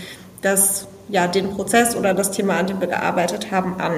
das, 0.42 0.86
ja, 1.08 1.26
den 1.26 1.50
Prozess 1.50 1.96
oder 1.96 2.12
das 2.12 2.32
Thema, 2.32 2.58
an 2.58 2.66
dem 2.66 2.80
wir 2.80 2.88
gearbeitet 2.88 3.50
haben, 3.50 3.76
an. 3.78 3.92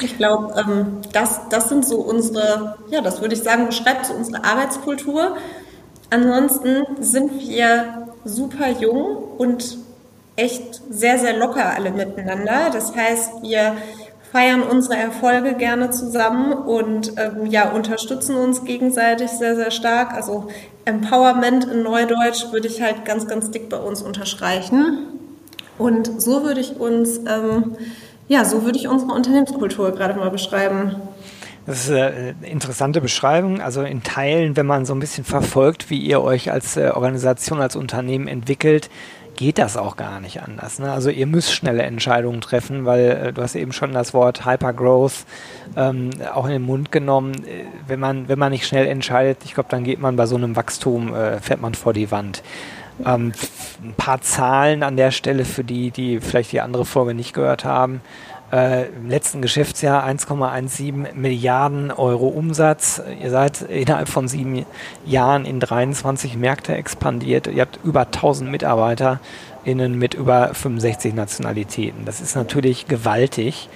Ich 0.00 0.16
glaube, 0.18 0.54
ähm, 0.58 0.98
das, 1.12 1.48
das 1.48 1.68
sind 1.68 1.86
so 1.86 1.96
unsere, 1.96 2.76
ja, 2.90 3.00
das 3.00 3.20
würde 3.20 3.34
ich 3.34 3.42
sagen, 3.42 3.66
beschreibt 3.66 4.06
so 4.06 4.14
unsere 4.14 4.44
Arbeitskultur. 4.44 5.36
Ansonsten 6.10 6.84
sind 7.00 7.40
wir 7.40 8.08
super 8.24 8.70
jung 8.70 9.16
und 9.38 9.78
echt 10.36 10.82
sehr, 10.90 11.18
sehr 11.18 11.36
locker 11.36 11.74
alle 11.74 11.90
miteinander. 11.90 12.70
Das 12.70 12.94
heißt, 12.94 13.42
wir 13.42 13.76
feiern 14.32 14.62
unsere 14.62 14.96
Erfolge 14.96 15.54
gerne 15.54 15.90
zusammen 15.90 16.52
und 16.52 17.14
ähm, 17.16 17.46
ja, 17.46 17.70
unterstützen 17.70 18.36
uns 18.36 18.64
gegenseitig 18.64 19.30
sehr, 19.30 19.56
sehr 19.56 19.70
stark. 19.70 20.12
Also 20.12 20.48
Empowerment 20.84 21.64
in 21.64 21.82
Neudeutsch 21.82 22.52
würde 22.52 22.68
ich 22.68 22.82
halt 22.82 23.04
ganz, 23.04 23.26
ganz 23.26 23.50
dick 23.50 23.70
bei 23.70 23.78
uns 23.78 24.02
unterstreichen. 24.02 25.06
Und 25.78 26.20
so 26.20 26.42
würde 26.42 26.60
ich 26.60 26.78
uns 26.78 27.18
ähm, 27.18 27.76
ja, 28.28 28.44
so 28.44 28.64
würde 28.64 28.78
ich 28.78 28.88
unsere 28.88 29.12
Unternehmenskultur 29.12 29.92
gerade 29.92 30.18
mal 30.18 30.30
beschreiben. 30.30 30.96
Das 31.66 31.84
ist 31.84 31.90
eine 31.90 32.34
interessante 32.42 33.00
Beschreibung. 33.00 33.60
Also 33.60 33.82
in 33.82 34.02
Teilen, 34.02 34.56
wenn 34.56 34.66
man 34.66 34.86
so 34.86 34.94
ein 34.94 35.00
bisschen 35.00 35.24
verfolgt, 35.24 35.90
wie 35.90 35.98
ihr 35.98 36.22
euch 36.22 36.52
als 36.52 36.76
äh, 36.76 36.90
Organisation, 36.94 37.60
als 37.60 37.74
Unternehmen 37.74 38.28
entwickelt, 38.28 38.88
geht 39.36 39.58
das 39.58 39.76
auch 39.76 39.96
gar 39.96 40.20
nicht 40.20 40.42
anders. 40.42 40.78
Ne? 40.78 40.90
Also 40.90 41.10
ihr 41.10 41.26
müsst 41.26 41.52
schnelle 41.52 41.82
Entscheidungen 41.82 42.40
treffen, 42.40 42.84
weil 42.84 43.10
äh, 43.10 43.32
du 43.32 43.42
hast 43.42 43.54
eben 43.54 43.72
schon 43.72 43.92
das 43.92 44.14
Wort 44.14 44.46
Hypergrowth 44.46 45.26
ähm, 45.76 46.10
auch 46.32 46.46
in 46.46 46.52
den 46.52 46.62
Mund 46.62 46.90
genommen. 46.90 47.34
Äh, 47.44 47.64
wenn 47.86 48.00
man, 48.00 48.28
wenn 48.28 48.38
man 48.38 48.52
nicht 48.52 48.66
schnell 48.66 48.86
entscheidet, 48.86 49.38
ich 49.44 49.54
glaube, 49.54 49.68
dann 49.68 49.84
geht 49.84 50.00
man 50.00 50.16
bei 50.16 50.26
so 50.26 50.36
einem 50.36 50.56
Wachstum, 50.56 51.14
äh, 51.14 51.40
fährt 51.40 51.60
man 51.60 51.74
vor 51.74 51.92
die 51.92 52.10
Wand. 52.10 52.42
Ähm, 53.04 53.32
ein 53.82 53.94
paar 53.96 54.20
Zahlen 54.22 54.82
an 54.82 54.96
der 54.96 55.10
Stelle 55.10 55.44
für 55.44 55.64
die, 55.64 55.90
die 55.90 56.20
vielleicht 56.20 56.52
die 56.52 56.60
andere 56.60 56.84
Folge 56.84 57.14
nicht 57.14 57.34
gehört 57.34 57.64
haben. 57.64 58.00
Äh, 58.52 58.86
Im 58.88 59.10
letzten 59.10 59.42
Geschäftsjahr 59.42 60.06
1,17 60.06 61.14
Milliarden 61.14 61.90
Euro 61.90 62.28
Umsatz. 62.28 63.02
Ihr 63.20 63.30
seid 63.30 63.62
innerhalb 63.62 64.08
von 64.08 64.28
sieben 64.28 64.64
Jahren 65.04 65.44
in 65.44 65.58
23 65.58 66.36
Märkte 66.36 66.74
expandiert. 66.74 67.48
Ihr 67.48 67.62
habt 67.62 67.80
über 67.82 68.02
1000 68.02 68.50
MitarbeiterInnen 68.50 69.98
mit 69.98 70.14
über 70.14 70.54
65 70.54 71.12
Nationalitäten. 71.12 72.04
Das 72.04 72.20
ist 72.20 72.36
natürlich 72.36 72.86
gewaltig, 72.86 73.68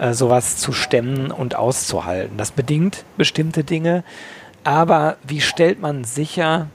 äh, 0.00 0.12
sowas 0.12 0.56
zu 0.56 0.72
stemmen 0.72 1.30
und 1.30 1.54
auszuhalten. 1.54 2.36
Das 2.36 2.50
bedingt 2.50 3.04
bestimmte 3.16 3.62
Dinge. 3.62 4.02
Aber 4.64 5.16
wie 5.22 5.40
stellt 5.40 5.80
man 5.80 6.02
sicher, 6.02 6.66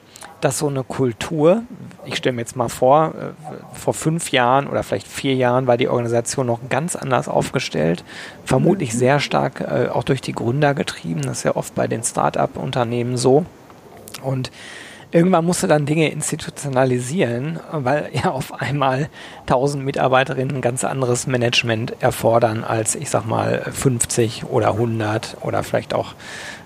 dass 0.43 0.59
so 0.59 0.67
eine 0.67 0.83
Kultur, 0.83 1.63
ich 2.05 2.15
stelle 2.15 2.33
mir 2.35 2.41
jetzt 2.41 2.55
mal 2.55 2.69
vor, 2.69 3.13
äh, 3.15 3.75
vor 3.77 3.93
fünf 3.93 4.31
Jahren 4.31 4.67
oder 4.67 4.83
vielleicht 4.83 5.07
vier 5.07 5.35
Jahren 5.35 5.67
war 5.67 5.77
die 5.77 5.87
Organisation 5.87 6.47
noch 6.47 6.59
ganz 6.69 6.95
anders 6.95 7.27
aufgestellt, 7.27 8.03
vermutlich 8.43 8.93
sehr 8.93 9.19
stark 9.19 9.61
äh, 9.61 9.87
auch 9.89 10.03
durch 10.03 10.21
die 10.21 10.33
Gründer 10.33 10.73
getrieben, 10.73 11.21
das 11.21 11.39
ist 11.39 11.43
ja 11.43 11.55
oft 11.55 11.75
bei 11.75 11.87
den 11.87 12.03
Start-up-Unternehmen 12.03 13.17
so. 13.17 13.45
Und 14.21 14.51
irgendwann 15.13 15.45
musste 15.45 15.67
dann 15.67 15.85
Dinge 15.85 16.09
institutionalisieren, 16.09 17.59
weil 17.71 18.09
ja 18.13 18.31
auf 18.31 18.59
einmal 18.59 19.09
1000 19.41 19.85
Mitarbeiterinnen 19.85 20.57
ein 20.57 20.61
ganz 20.61 20.83
anderes 20.83 21.27
Management 21.27 21.95
erfordern 22.01 22.63
als, 22.63 22.95
ich 22.95 23.09
sag 23.09 23.25
mal, 23.25 23.63
50 23.71 24.45
oder 24.45 24.69
100 24.69 25.37
oder 25.41 25.63
vielleicht 25.63 25.93
auch 25.93 26.15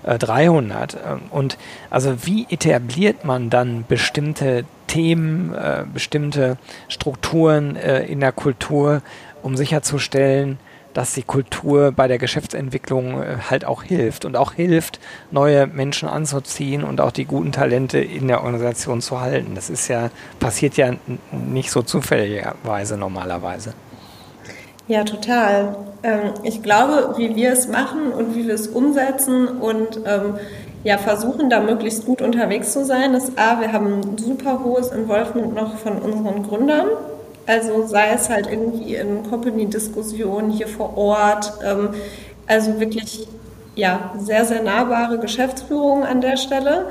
äh, 0.04 0.18
300. 0.18 0.96
Und 1.30 1.58
also 1.90 2.26
wie 2.26 2.46
etabliert 2.48 3.24
man 3.24 3.50
dann 3.50 3.84
bestimmte 3.86 4.64
Themen, 4.86 5.52
äh, 5.54 5.84
bestimmte 5.92 6.56
Strukturen 6.88 7.76
äh, 7.76 8.04
in 8.04 8.20
der 8.20 8.32
Kultur, 8.32 9.02
um 9.42 9.56
sicherzustellen, 9.56 10.58
dass 10.98 11.14
die 11.14 11.22
Kultur 11.22 11.92
bei 11.92 12.08
der 12.08 12.18
Geschäftsentwicklung 12.18 13.22
äh, 13.22 13.36
halt 13.48 13.64
auch 13.64 13.84
hilft 13.84 14.24
und 14.24 14.36
auch 14.36 14.54
hilft, 14.54 14.98
neue 15.30 15.68
Menschen 15.68 16.08
anzuziehen 16.08 16.82
und 16.82 17.00
auch 17.00 17.12
die 17.12 17.24
guten 17.24 17.52
Talente 17.52 18.00
in 18.00 18.26
der 18.26 18.42
Organisation 18.42 19.00
zu 19.00 19.20
halten. 19.20 19.54
Das 19.54 19.70
ist 19.70 19.86
ja, 19.86 20.10
passiert 20.40 20.76
ja 20.76 20.94
nicht 21.30 21.70
so 21.70 21.82
zufälligerweise 21.82 22.96
normalerweise. 22.96 23.74
Ja, 24.88 25.04
total. 25.04 25.76
Ähm, 26.02 26.32
ich 26.42 26.64
glaube, 26.64 27.14
wie 27.16 27.36
wir 27.36 27.52
es 27.52 27.68
machen 27.68 28.10
und 28.10 28.34
wie 28.34 28.48
wir 28.48 28.54
es 28.54 28.66
umsetzen 28.66 29.46
und 29.46 30.00
ähm, 30.04 30.34
ja, 30.82 30.98
versuchen, 30.98 31.48
da 31.48 31.60
möglichst 31.60 32.06
gut 32.06 32.22
unterwegs 32.22 32.72
zu 32.72 32.84
sein, 32.84 33.14
ist 33.14 33.38
A, 33.38 33.60
wir 33.60 33.72
haben 33.72 34.00
ein 34.00 34.18
super 34.18 34.64
hohes 34.64 34.88
Involvement 34.88 35.54
noch 35.54 35.76
von 35.78 35.98
unseren 35.98 36.42
Gründern. 36.42 36.88
Also 37.48 37.86
sei 37.86 38.10
es 38.14 38.28
halt 38.28 38.46
irgendwie 38.46 38.94
in 38.94 39.28
Company-Diskussionen 39.28 40.50
hier 40.50 40.68
vor 40.68 40.98
Ort. 40.98 41.54
Ähm, 41.64 41.94
also 42.46 42.78
wirklich 42.78 43.26
ja, 43.74 44.12
sehr, 44.18 44.44
sehr 44.44 44.62
nahbare 44.62 45.18
Geschäftsführung 45.18 46.04
an 46.04 46.20
der 46.20 46.36
Stelle. 46.36 46.90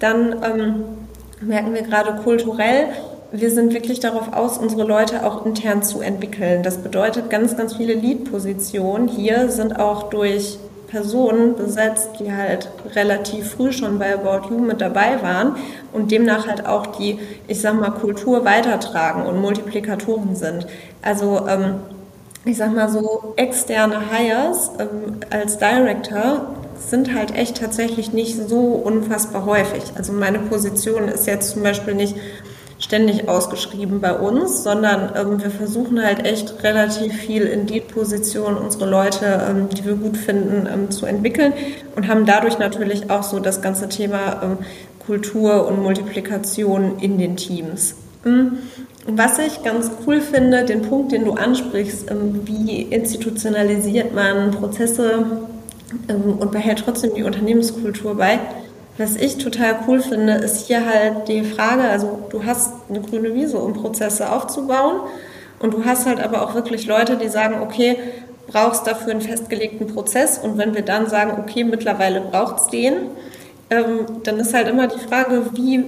Dann 0.00 0.42
ähm, 0.44 0.84
merken 1.40 1.72
wir 1.72 1.82
gerade 1.82 2.20
kulturell, 2.22 2.88
wir 3.32 3.50
sind 3.50 3.72
wirklich 3.72 3.98
darauf 3.98 4.32
aus, 4.32 4.58
unsere 4.58 4.84
Leute 4.84 5.24
auch 5.26 5.44
intern 5.44 5.82
zu 5.82 6.00
entwickeln. 6.00 6.62
Das 6.62 6.78
bedeutet, 6.78 7.30
ganz, 7.30 7.56
ganz 7.56 7.74
viele 7.74 7.94
Lead-Positionen 7.94 9.08
hier 9.08 9.48
sind 9.50 9.80
auch 9.80 10.10
durch 10.10 10.58
Personen 10.86 11.56
besetzt, 11.56 12.10
die 12.20 12.32
halt 12.32 12.68
relativ 12.94 13.52
früh 13.52 13.72
schon 13.72 13.98
bei 13.98 14.14
About 14.14 14.48
You 14.48 14.58
mit 14.58 14.80
dabei 14.80 15.22
waren 15.22 15.56
und 15.92 16.10
demnach 16.10 16.46
halt 16.46 16.66
auch 16.66 16.86
die, 16.86 17.18
ich 17.48 17.60
sag 17.60 17.80
mal, 17.80 17.90
Kultur 17.90 18.44
weitertragen 18.44 19.26
und 19.26 19.40
Multiplikatoren 19.40 20.36
sind. 20.36 20.66
Also 21.02 21.46
ähm, 21.48 21.76
ich 22.44 22.56
sag 22.56 22.74
mal 22.74 22.88
so, 22.88 23.34
externe 23.36 24.00
Hires 24.10 24.70
ähm, 24.78 25.20
als 25.30 25.58
Director 25.58 26.46
sind 26.78 27.14
halt 27.14 27.34
echt 27.34 27.58
tatsächlich 27.58 28.12
nicht 28.12 28.36
so 28.48 28.58
unfassbar 28.58 29.46
häufig. 29.46 29.82
Also 29.96 30.12
meine 30.12 30.38
Position 30.38 31.08
ist 31.08 31.26
jetzt 31.26 31.52
zum 31.52 31.62
Beispiel 31.62 31.94
nicht 31.94 32.16
ständig 32.84 33.28
ausgeschrieben 33.28 34.00
bei 34.00 34.12
uns, 34.12 34.62
sondern 34.62 35.12
ähm, 35.16 35.42
wir 35.42 35.50
versuchen 35.50 36.04
halt 36.04 36.26
echt 36.26 36.62
relativ 36.62 37.14
viel 37.14 37.42
in 37.42 37.66
die 37.66 37.80
Position 37.80 38.58
unsere 38.58 38.88
Leute, 38.88 39.40
ähm, 39.48 39.68
die 39.70 39.86
wir 39.86 39.94
gut 39.94 40.18
finden, 40.18 40.68
ähm, 40.72 40.90
zu 40.90 41.06
entwickeln 41.06 41.54
und 41.96 42.08
haben 42.08 42.26
dadurch 42.26 42.58
natürlich 42.58 43.10
auch 43.10 43.22
so 43.22 43.40
das 43.40 43.62
ganze 43.62 43.88
Thema 43.88 44.42
ähm, 44.42 44.58
Kultur 45.06 45.66
und 45.66 45.82
Multiplikation 45.82 46.98
in 47.00 47.16
den 47.16 47.36
Teams. 47.36 47.94
Mhm. 48.24 48.58
Was 49.06 49.38
ich 49.38 49.62
ganz 49.62 49.90
cool 50.06 50.20
finde, 50.20 50.64
den 50.64 50.82
Punkt, 50.82 51.12
den 51.12 51.24
du 51.24 51.32
ansprichst, 51.32 52.10
ähm, 52.10 52.42
wie 52.44 52.82
institutionalisiert 52.82 54.14
man 54.14 54.50
Prozesse 54.50 55.24
ähm, 56.08 56.34
und 56.38 56.52
behält 56.52 56.82
trotzdem 56.84 57.14
die 57.14 57.22
Unternehmenskultur 57.22 58.14
bei, 58.14 58.38
was 58.96 59.16
ich 59.16 59.38
total 59.38 59.80
cool 59.86 60.00
finde, 60.00 60.34
ist 60.34 60.66
hier 60.66 60.86
halt 60.86 61.28
die 61.28 61.42
Frage, 61.42 61.82
also 61.82 62.26
du 62.30 62.44
hast 62.44 62.72
eine 62.88 63.00
grüne 63.00 63.34
Wiese, 63.34 63.58
um 63.58 63.72
Prozesse 63.72 64.30
aufzubauen. 64.30 65.00
Und 65.58 65.74
du 65.74 65.84
hast 65.84 66.06
halt 66.06 66.20
aber 66.20 66.42
auch 66.42 66.54
wirklich 66.54 66.86
Leute, 66.86 67.16
die 67.16 67.28
sagen, 67.28 67.56
okay, 67.62 67.96
brauchst 68.46 68.86
dafür 68.86 69.12
einen 69.12 69.20
festgelegten 69.20 69.86
Prozess. 69.86 70.38
Und 70.38 70.58
wenn 70.58 70.74
wir 70.74 70.82
dann 70.82 71.08
sagen, 71.08 71.32
okay, 71.38 71.64
mittlerweile 71.64 72.20
braucht 72.20 72.58
es 72.60 72.66
den, 72.68 72.94
ähm, 73.70 74.06
dann 74.22 74.38
ist 74.38 74.54
halt 74.54 74.68
immer 74.68 74.86
die 74.86 74.98
Frage, 74.98 75.46
wie 75.54 75.84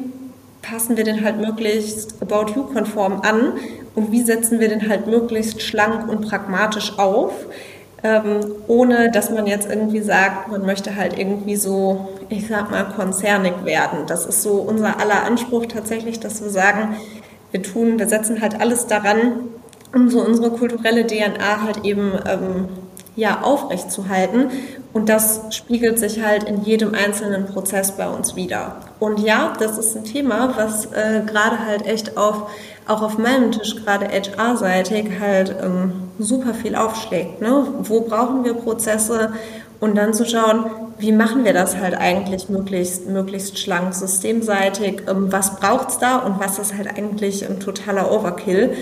passen 0.63 0.97
wir 0.97 1.05
den 1.05 1.23
halt 1.23 1.39
möglichst 1.39 2.21
About 2.21 2.53
You-konform 2.55 3.21
an? 3.21 3.53
Und 3.95 4.13
wie 4.13 4.23
setzen 4.23 4.61
wir 4.61 4.69
den 4.69 4.89
halt 4.89 5.07
möglichst 5.07 5.63
schlank 5.63 6.09
und 6.09 6.29
pragmatisch 6.29 6.99
auf, 6.99 7.33
ähm, 8.03 8.41
ohne 8.67 9.11
dass 9.11 9.31
man 9.31 9.47
jetzt 9.47 9.69
irgendwie 9.69 10.01
sagt, 10.01 10.49
man 10.51 10.65
möchte 10.65 10.97
halt 10.97 11.19
irgendwie 11.19 11.57
so 11.57 12.09
ich 12.29 12.49
sag 12.49 12.71
mal, 12.71 12.85
konzernig 12.85 13.65
werden. 13.65 14.07
Das 14.07 14.27
ist 14.27 14.43
so 14.43 14.55
unser 14.55 14.99
aller 15.01 15.25
Anspruch 15.25 15.67
tatsächlich, 15.67 16.21
dass 16.21 16.43
wir 16.43 16.51
sagen, 16.51 16.97
wir 17.51 17.63
tun, 17.63 17.99
wir 17.99 18.09
setzen 18.09 18.41
halt 18.41 18.61
alles 18.61 18.87
daran, 18.87 19.49
um 19.95 20.11
so 20.11 20.21
unsere 20.25 20.51
kulturelle 20.51 21.07
DNA 21.07 21.63
halt 21.63 21.85
eben 21.85 22.13
ähm, 22.27 22.69
ja, 23.17 23.41
aufrechtzuhalten. 23.43 24.51
Und 24.93 25.09
das 25.09 25.41
spiegelt 25.51 25.99
sich 25.99 26.23
halt 26.23 26.45
in 26.45 26.63
jedem 26.63 26.95
einzelnen 26.95 27.47
Prozess 27.47 27.93
bei 27.93 28.09
uns 28.09 28.37
wieder. 28.37 28.77
Und 29.01 29.21
ja, 29.21 29.55
das 29.59 29.79
ist 29.79 29.97
ein 29.97 30.05
Thema, 30.05 30.55
was 30.57 30.87
äh, 30.87 31.23
gerade 31.27 31.67
halt 31.67 31.87
echt 31.87 32.17
auf, 32.17 32.51
auch 32.87 33.03
auf 33.03 33.19
meinem 33.19 33.53
Tisch, 33.53 33.77
gerade 33.77 34.07
HR-seitig, 34.07 35.19
halt 35.21 35.55
ähm, 35.63 35.93
super 36.19 36.55
viel 36.55 36.77
aufschlägt. 36.77 37.41
Ne? 37.41 37.67
Wo 37.81 38.03
brauchen 38.03 38.45
wir 38.45 38.55
Prozesse? 38.55 39.33
Und 39.79 39.97
dann 39.97 40.15
zu 40.15 40.25
schauen, 40.25 40.71
wie 40.99 41.13
machen 41.13 41.45
wir 41.45 41.53
das 41.53 41.77
halt 41.77 41.95
eigentlich 41.95 42.49
möglichst, 42.49 43.07
möglichst 43.07 43.59
schlank, 43.59 43.93
systemseitig, 43.95 45.03
ähm, 45.09 45.31
was 45.31 45.53
es 45.89 45.99
da 45.99 46.19
und 46.19 46.41
was 46.41 46.59
ist 46.59 46.75
halt 46.77 46.89
eigentlich 46.97 47.47
ein 47.47 47.61
totaler 47.61 48.11
Overkill 48.11 48.75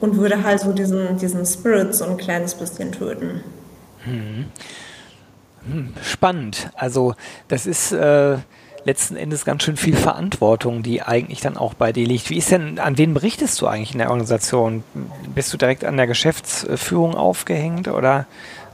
und 0.00 0.18
würde 0.18 0.42
halt 0.42 0.60
so 0.60 0.72
diesen, 0.72 1.16
diesen 1.16 1.46
Spirit 1.46 1.94
so 1.94 2.04
ein 2.04 2.18
kleines 2.18 2.54
bisschen 2.54 2.92
töten. 2.92 3.40
Hm. 4.04 4.46
Hm, 5.64 5.94
spannend. 6.02 6.70
Also 6.74 7.14
das 7.48 7.66
ist 7.66 7.92
äh, 7.92 8.38
letzten 8.84 9.16
Endes 9.16 9.44
ganz 9.44 9.62
schön 9.62 9.76
viel 9.76 9.96
Verantwortung, 9.96 10.82
die 10.82 11.02
eigentlich 11.02 11.40
dann 11.40 11.56
auch 11.56 11.74
bei 11.74 11.92
dir 11.92 12.06
liegt. 12.06 12.30
Wie 12.30 12.38
ist 12.38 12.50
denn, 12.50 12.78
an 12.78 12.98
wen 12.98 13.14
berichtest 13.14 13.60
du 13.60 13.66
eigentlich 13.66 13.92
in 13.92 13.98
der 13.98 14.10
Organisation? 14.10 14.82
Bist 15.34 15.52
du 15.52 15.56
direkt 15.56 15.84
an 15.84 15.96
der 15.96 16.06
Geschäftsführung 16.06 17.14
aufgehängt 17.14 17.88
oder 17.88 18.26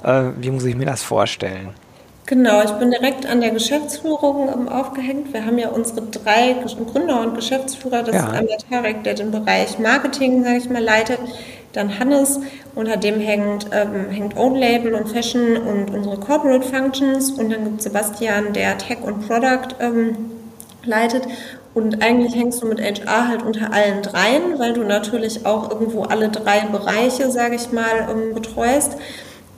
äh, 0.02 0.30
wie 0.38 0.50
muss 0.50 0.64
ich 0.64 0.76
mir 0.76 0.86
das 0.86 1.02
vorstellen? 1.02 1.70
Genau, 2.28 2.62
ich 2.62 2.72
bin 2.72 2.90
direkt 2.90 3.24
an 3.24 3.40
der 3.40 3.52
Geschäftsführung 3.52 4.50
ähm, 4.52 4.68
aufgehängt. 4.68 5.32
Wir 5.32 5.46
haben 5.46 5.58
ja 5.58 5.70
unsere 5.70 6.02
drei 6.02 6.54
Gründer 6.92 7.22
und 7.22 7.34
Geschäftsführer. 7.34 8.02
Das 8.02 8.14
ja. 8.14 8.26
ist 8.26 8.34
einmal 8.34 8.58
Tarek, 8.68 9.02
der 9.02 9.14
den 9.14 9.30
Bereich 9.30 9.78
Marketing, 9.78 10.44
sage 10.44 10.58
ich 10.58 10.68
mal, 10.68 10.84
leitet. 10.84 11.20
Dann 11.72 11.98
Hannes, 11.98 12.38
unter 12.74 12.98
dem 12.98 13.18
hängt, 13.18 13.68
ähm, 13.72 14.10
hängt 14.10 14.36
Own 14.36 14.56
Label 14.56 14.92
und 14.92 15.08
Fashion 15.08 15.56
und 15.56 15.90
unsere 15.90 16.18
Corporate 16.18 16.68
Functions. 16.68 17.30
Und 17.30 17.50
dann 17.50 17.64
gibt 17.64 17.78
es 17.78 17.84
Sebastian, 17.84 18.52
der 18.52 18.76
Tech 18.76 18.98
und 19.00 19.26
Product 19.26 19.76
ähm, 19.80 20.14
leitet. 20.84 21.22
Und 21.72 22.02
eigentlich 22.02 22.34
hängst 22.34 22.60
du 22.60 22.66
mit 22.66 22.78
HR 22.78 23.28
halt 23.28 23.42
unter 23.42 23.72
allen 23.72 24.02
dreien, 24.02 24.58
weil 24.58 24.74
du 24.74 24.84
natürlich 24.84 25.46
auch 25.46 25.70
irgendwo 25.70 26.02
alle 26.02 26.28
drei 26.28 26.60
Bereiche, 26.70 27.30
sage 27.30 27.54
ich 27.54 27.72
mal, 27.72 28.06
ähm, 28.10 28.34
betreust. 28.34 28.98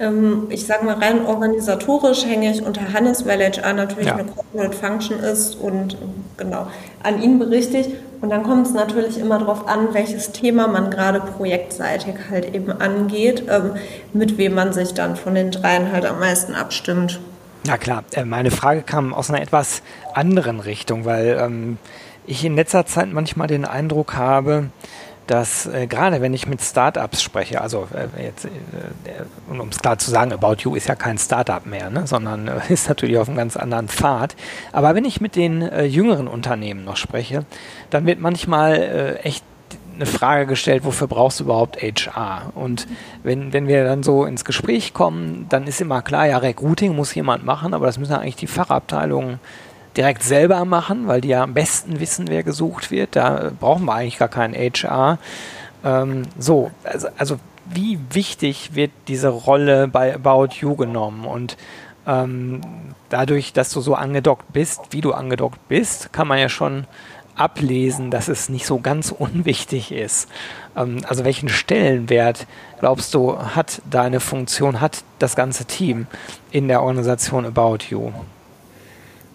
Ähm, 0.00 0.46
ich 0.48 0.66
sage 0.66 0.84
mal, 0.86 0.94
rein 0.94 1.26
organisatorisch 1.26 2.24
hänge 2.24 2.50
ich 2.50 2.62
unter 2.64 2.92
Hannes, 2.92 3.26
weil 3.26 3.40
HR 3.40 3.74
natürlich 3.74 4.06
ja. 4.06 4.14
eine 4.14 4.24
Corporate 4.24 4.76
Function 4.76 5.20
ist 5.20 5.54
und 5.54 5.96
genau 6.38 6.66
an 7.02 7.22
ihn 7.22 7.38
berichte 7.38 7.76
ich. 7.76 7.90
Und 8.22 8.30
dann 8.30 8.42
kommt 8.42 8.66
es 8.66 8.74
natürlich 8.74 9.18
immer 9.18 9.38
darauf 9.38 9.68
an, 9.68 9.92
welches 9.92 10.32
Thema 10.32 10.68
man 10.68 10.90
gerade 10.90 11.20
projektseitig 11.20 12.14
halt 12.30 12.54
eben 12.54 12.72
angeht, 12.72 13.44
ähm, 13.48 13.72
mit 14.12 14.36
wem 14.38 14.54
man 14.54 14.72
sich 14.72 14.94
dann 14.94 15.16
von 15.16 15.34
den 15.34 15.50
dreien 15.50 15.92
halt 15.92 16.04
am 16.06 16.18
meisten 16.18 16.54
abstimmt. 16.54 17.20
Na 17.66 17.76
klar, 17.76 18.04
äh, 18.12 18.24
meine 18.24 18.50
Frage 18.50 18.82
kam 18.82 19.12
aus 19.12 19.30
einer 19.30 19.42
etwas 19.42 19.82
anderen 20.14 20.60
Richtung, 20.60 21.04
weil 21.04 21.38
ähm, 21.40 21.78
ich 22.26 22.44
in 22.44 22.56
letzter 22.56 22.86
Zeit 22.86 23.12
manchmal 23.12 23.48
den 23.48 23.64
Eindruck 23.64 24.14
habe, 24.14 24.70
dass 25.30 25.66
äh, 25.66 25.86
gerade 25.86 26.20
wenn 26.20 26.34
ich 26.34 26.48
mit 26.48 26.60
Startups 26.60 27.22
spreche, 27.22 27.60
also 27.60 27.86
äh, 27.94 28.24
jetzt, 28.24 28.46
äh, 28.46 28.48
um 29.48 29.68
es 29.68 29.78
klar 29.78 29.96
zu 29.96 30.10
sagen, 30.10 30.32
About 30.32 30.56
You 30.62 30.74
ist 30.74 30.88
ja 30.88 30.96
kein 30.96 31.18
Startup 31.18 31.64
mehr, 31.64 31.88
ne, 31.88 32.06
sondern 32.06 32.48
äh, 32.48 32.60
ist 32.68 32.88
natürlich 32.88 33.16
auf 33.16 33.28
einem 33.28 33.36
ganz 33.36 33.56
anderen 33.56 33.88
Pfad. 33.88 34.34
Aber 34.72 34.96
wenn 34.96 35.04
ich 35.04 35.20
mit 35.20 35.36
den 35.36 35.62
äh, 35.62 35.84
jüngeren 35.84 36.26
Unternehmen 36.26 36.84
noch 36.84 36.96
spreche, 36.96 37.44
dann 37.90 38.06
wird 38.06 38.18
manchmal 38.18 38.74
äh, 38.74 39.14
echt 39.20 39.44
eine 39.94 40.06
Frage 40.06 40.46
gestellt, 40.46 40.84
wofür 40.84 41.06
brauchst 41.06 41.38
du 41.38 41.44
überhaupt 41.44 41.80
HR? 41.80 42.52
Und 42.54 42.88
wenn, 43.22 43.52
wenn 43.52 43.68
wir 43.68 43.84
dann 43.84 44.02
so 44.02 44.24
ins 44.24 44.44
Gespräch 44.44 44.94
kommen, 44.94 45.46
dann 45.48 45.66
ist 45.66 45.80
immer 45.80 46.02
klar, 46.02 46.26
ja, 46.26 46.38
Recruiting 46.38 46.96
muss 46.96 47.14
jemand 47.14 47.44
machen, 47.44 47.72
aber 47.72 47.86
das 47.86 47.98
müssen 47.98 48.14
eigentlich 48.14 48.36
die 48.36 48.46
Fachabteilungen 48.46 49.38
direkt 49.96 50.22
selber 50.22 50.64
machen, 50.64 51.06
weil 51.06 51.20
die 51.20 51.28
ja 51.28 51.42
am 51.42 51.54
besten 51.54 52.00
wissen, 52.00 52.28
wer 52.28 52.42
gesucht 52.42 52.90
wird. 52.90 53.16
Da 53.16 53.50
brauchen 53.58 53.84
wir 53.84 53.94
eigentlich 53.94 54.18
gar 54.18 54.28
keinen 54.28 54.54
HR. 54.54 55.18
Ähm, 55.84 56.22
so, 56.38 56.70
also, 56.84 57.08
also 57.16 57.38
wie 57.72 57.98
wichtig 58.12 58.74
wird 58.74 58.90
diese 59.08 59.28
Rolle 59.28 59.88
bei 59.88 60.14
About 60.14 60.54
You 60.60 60.76
genommen? 60.76 61.24
Und 61.24 61.56
ähm, 62.06 62.60
dadurch, 63.08 63.52
dass 63.52 63.70
du 63.70 63.80
so 63.80 63.94
angedockt 63.94 64.52
bist, 64.52 64.80
wie 64.90 65.00
du 65.00 65.12
angedockt 65.12 65.68
bist, 65.68 66.12
kann 66.12 66.28
man 66.28 66.38
ja 66.38 66.48
schon 66.48 66.86
ablesen, 67.36 68.10
dass 68.10 68.28
es 68.28 68.48
nicht 68.48 68.66
so 68.66 68.80
ganz 68.80 69.10
unwichtig 69.18 69.92
ist. 69.92 70.28
Ähm, 70.76 70.98
also 71.06 71.24
welchen 71.24 71.48
Stellenwert, 71.48 72.46
glaubst 72.78 73.14
du, 73.14 73.38
hat 73.38 73.82
deine 73.88 74.20
Funktion, 74.20 74.80
hat 74.80 75.02
das 75.18 75.36
ganze 75.36 75.64
Team 75.64 76.06
in 76.50 76.68
der 76.68 76.82
Organisation 76.82 77.46
About 77.46 77.78
You? 77.88 78.12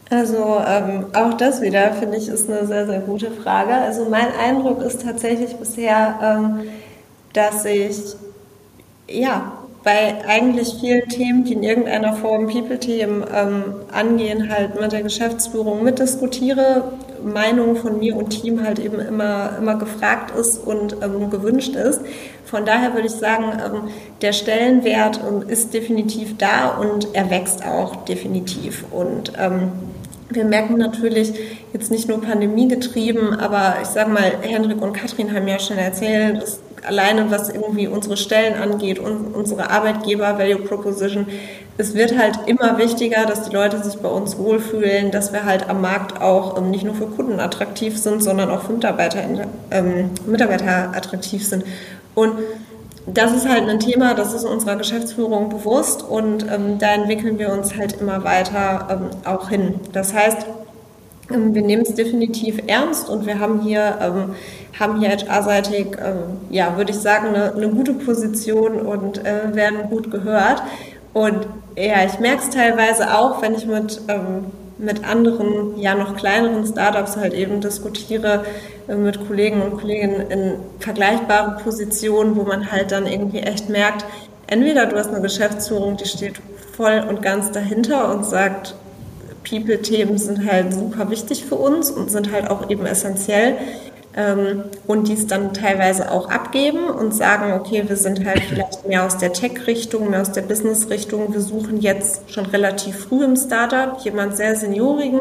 Also 0.09 0.61
ähm, 0.67 1.07
auch 1.13 1.33
das 1.33 1.61
wieder, 1.61 1.93
finde 1.93 2.17
ich, 2.17 2.27
ist 2.27 2.49
eine 2.49 2.67
sehr, 2.67 2.85
sehr 2.85 2.99
gute 2.99 3.31
Frage. 3.31 3.73
Also 3.73 4.05
mein 4.05 4.27
Eindruck 4.39 4.81
ist 4.81 5.01
tatsächlich 5.01 5.55
bisher, 5.55 6.19
ähm, 6.21 6.69
dass 7.33 7.65
ich 7.65 8.15
ja 9.09 9.51
bei 9.83 10.15
eigentlich 10.27 10.77
vielen 10.79 11.07
Themen, 11.09 11.43
die 11.43 11.53
in 11.53 11.63
irgendeiner 11.63 12.13
Form 12.13 12.47
People-Themen 12.47 13.23
ähm, 13.33 13.63
angehen, 13.91 14.51
halt 14.51 14.79
mit 14.79 14.91
der 14.91 15.03
Geschäftsführung 15.03 15.83
mitdiskutiere, 15.83 16.91
Meinung 17.23 17.75
von 17.75 17.99
mir 17.99 18.15
und 18.15 18.29
Team 18.29 18.63
halt 18.63 18.79
eben 18.79 18.99
immer, 18.99 19.57
immer 19.59 19.75
gefragt 19.75 20.35
ist 20.37 20.57
und 20.57 20.97
ähm, 21.03 21.29
gewünscht 21.29 21.75
ist. 21.75 22.01
Von 22.45 22.65
daher 22.65 22.93
würde 22.93 23.07
ich 23.07 23.13
sagen, 23.13 23.45
ähm, 23.63 23.89
der 24.21 24.33
Stellenwert 24.33 25.19
ähm, 25.27 25.47
ist 25.47 25.73
definitiv 25.73 26.37
da 26.37 26.69
und 26.69 27.09
er 27.13 27.29
wächst 27.29 27.65
auch 27.65 27.95
definitiv. 28.05 28.85
Und 28.91 29.33
wir 30.29 30.45
merken 30.45 30.77
natürlich 30.77 31.33
jetzt 31.73 31.91
nicht 31.91 32.07
nur 32.07 32.21
pandemiegetrieben, 32.21 33.33
aber 33.39 33.75
ich 33.81 33.87
sage 33.87 34.09
mal, 34.09 34.31
Hendrik 34.41 34.81
und 34.81 34.93
Katrin 34.93 35.33
haben 35.33 35.47
ja 35.47 35.59
schon 35.59 35.77
erzählt, 35.77 36.41
dass 36.41 36.59
alleine 36.85 37.29
was 37.31 37.49
irgendwie 37.49 37.87
unsere 37.87 38.17
Stellen 38.17 38.55
angeht 38.55 38.99
und 38.99 39.33
unsere 39.33 39.69
Arbeitgeber 39.69 40.37
Value 40.37 40.59
Proposition, 40.59 41.27
es 41.77 41.93
wird 41.93 42.17
halt 42.17 42.39
immer 42.45 42.77
wichtiger, 42.77 43.25
dass 43.25 43.49
die 43.49 43.53
Leute 43.53 43.83
sich 43.83 43.95
bei 43.97 44.09
uns 44.09 44.37
wohlfühlen, 44.37 45.11
dass 45.11 45.33
wir 45.33 45.45
halt 45.45 45.69
am 45.69 45.81
Markt 45.81 46.21
auch 46.21 46.57
ähm, 46.57 46.71
nicht 46.71 46.85
nur 46.85 46.95
für 46.95 47.07
Kunden 47.07 47.39
attraktiv 47.39 47.97
sind, 47.97 48.23
sondern 48.23 48.49
auch 48.49 48.63
für 48.63 48.73
Mitarbeiter, 48.73 49.19
ähm, 49.71 50.11
Mitarbeiter 50.25 50.91
attraktiv 50.95 51.45
sind. 51.45 51.65
Und 52.13 52.33
das 53.07 53.33
ist 53.33 53.47
halt 53.47 53.69
ein 53.69 53.79
Thema, 53.79 54.15
das 54.15 54.33
ist 54.33 54.45
unserer 54.45 54.75
Geschäftsführung 54.75 55.49
bewusst 55.49 56.03
und 56.03 56.43
ähm, 56.51 56.79
da 56.79 56.93
entwickeln 56.93 57.37
wir 57.37 57.51
uns 57.51 57.77
halt 57.77 58.01
immer 58.01 58.23
weiter 58.23 58.87
ähm, 58.89 59.09
auch 59.25 59.49
hin. 59.49 59.75
Das 59.93 60.13
heißt, 60.13 60.45
ähm, 61.31 61.53
wir 61.53 61.61
nehmen 61.61 61.83
es 61.83 61.93
definitiv 61.93 62.61
ernst 62.67 63.09
und 63.09 63.25
wir 63.25 63.39
haben 63.39 63.61
hier, 63.61 63.97
ähm, 64.01 64.35
haben 64.79 64.99
hier 64.99 65.09
HR-seitig, 65.09 65.97
ähm, 66.03 66.37
ja, 66.49 66.77
würde 66.77 66.91
ich 66.91 66.99
sagen, 66.99 67.27
eine, 67.27 67.53
eine, 67.53 67.69
gute 67.69 67.93
Position 67.93 68.81
und 68.81 69.23
äh, 69.25 69.53
werden 69.53 69.89
gut 69.89 70.09
gehört. 70.09 70.63
Und 71.13 71.47
ja, 71.77 72.05
ich 72.05 72.19
merke 72.19 72.41
es 72.41 72.49
teilweise 72.49 73.17
auch, 73.17 73.41
wenn 73.41 73.55
ich 73.55 73.65
mit, 73.65 74.01
ähm, 74.07 74.45
mit 74.77 75.07
anderen, 75.07 75.77
ja, 75.79 75.95
noch 75.95 76.15
kleineren 76.15 76.65
Startups 76.65 77.15
halt 77.15 77.33
eben 77.33 77.61
diskutiere, 77.61 78.43
äh, 78.87 78.95
mit 78.95 79.25
Kollegen 79.27 79.61
und 79.61 79.79
Kolleginnen 79.79 80.29
in 80.29 80.53
vergleichbaren 80.79 81.63
Positionen, 81.63 82.35
wo 82.35 82.43
man 82.43 82.71
halt 82.71 82.91
dann 82.91 83.05
irgendwie 83.05 83.39
echt 83.39 83.69
merkt, 83.69 84.05
entweder 84.47 84.85
du 84.85 84.97
hast 84.97 85.09
eine 85.09 85.21
Geschäftsführung, 85.21 85.97
die 85.97 86.05
steht 86.05 86.41
voll 86.75 87.03
und 87.07 87.21
ganz 87.21 87.51
dahinter 87.51 88.13
und 88.13 88.25
sagt, 88.25 88.75
People-Themen 89.47 90.17
sind 90.17 90.51
halt 90.51 90.73
super 90.73 91.09
wichtig 91.09 91.45
für 91.45 91.55
uns 91.55 91.91
und 91.91 92.09
sind 92.09 92.31
halt 92.31 92.49
auch 92.49 92.69
eben 92.69 92.85
essentiell. 92.85 93.57
Ähm, 94.17 94.63
und 94.87 95.09
dies 95.09 95.27
dann 95.27 95.53
teilweise 95.53 96.09
auch 96.09 96.29
abgeben 96.29 96.87
und 96.87 97.13
sagen, 97.13 97.51
okay, 97.53 97.83
wir 97.85 97.97
sind 97.97 98.25
halt 98.25 98.39
vielleicht 98.49 98.87
mehr 98.87 99.05
aus 99.05 99.17
der 99.17 99.33
Tech-Richtung, 99.33 100.09
mehr 100.09 100.21
aus 100.21 100.31
der 100.31 100.43
Business-Richtung. 100.43 101.33
Wir 101.33 101.41
suchen 101.41 101.81
jetzt 101.81 102.31
schon 102.31 102.45
relativ 102.45 103.07
früh 103.07 103.23
im 103.25 103.35
Startup 103.35 103.97
jemand 104.03 104.37
sehr 104.37 104.55
Seniorigen, 104.55 105.19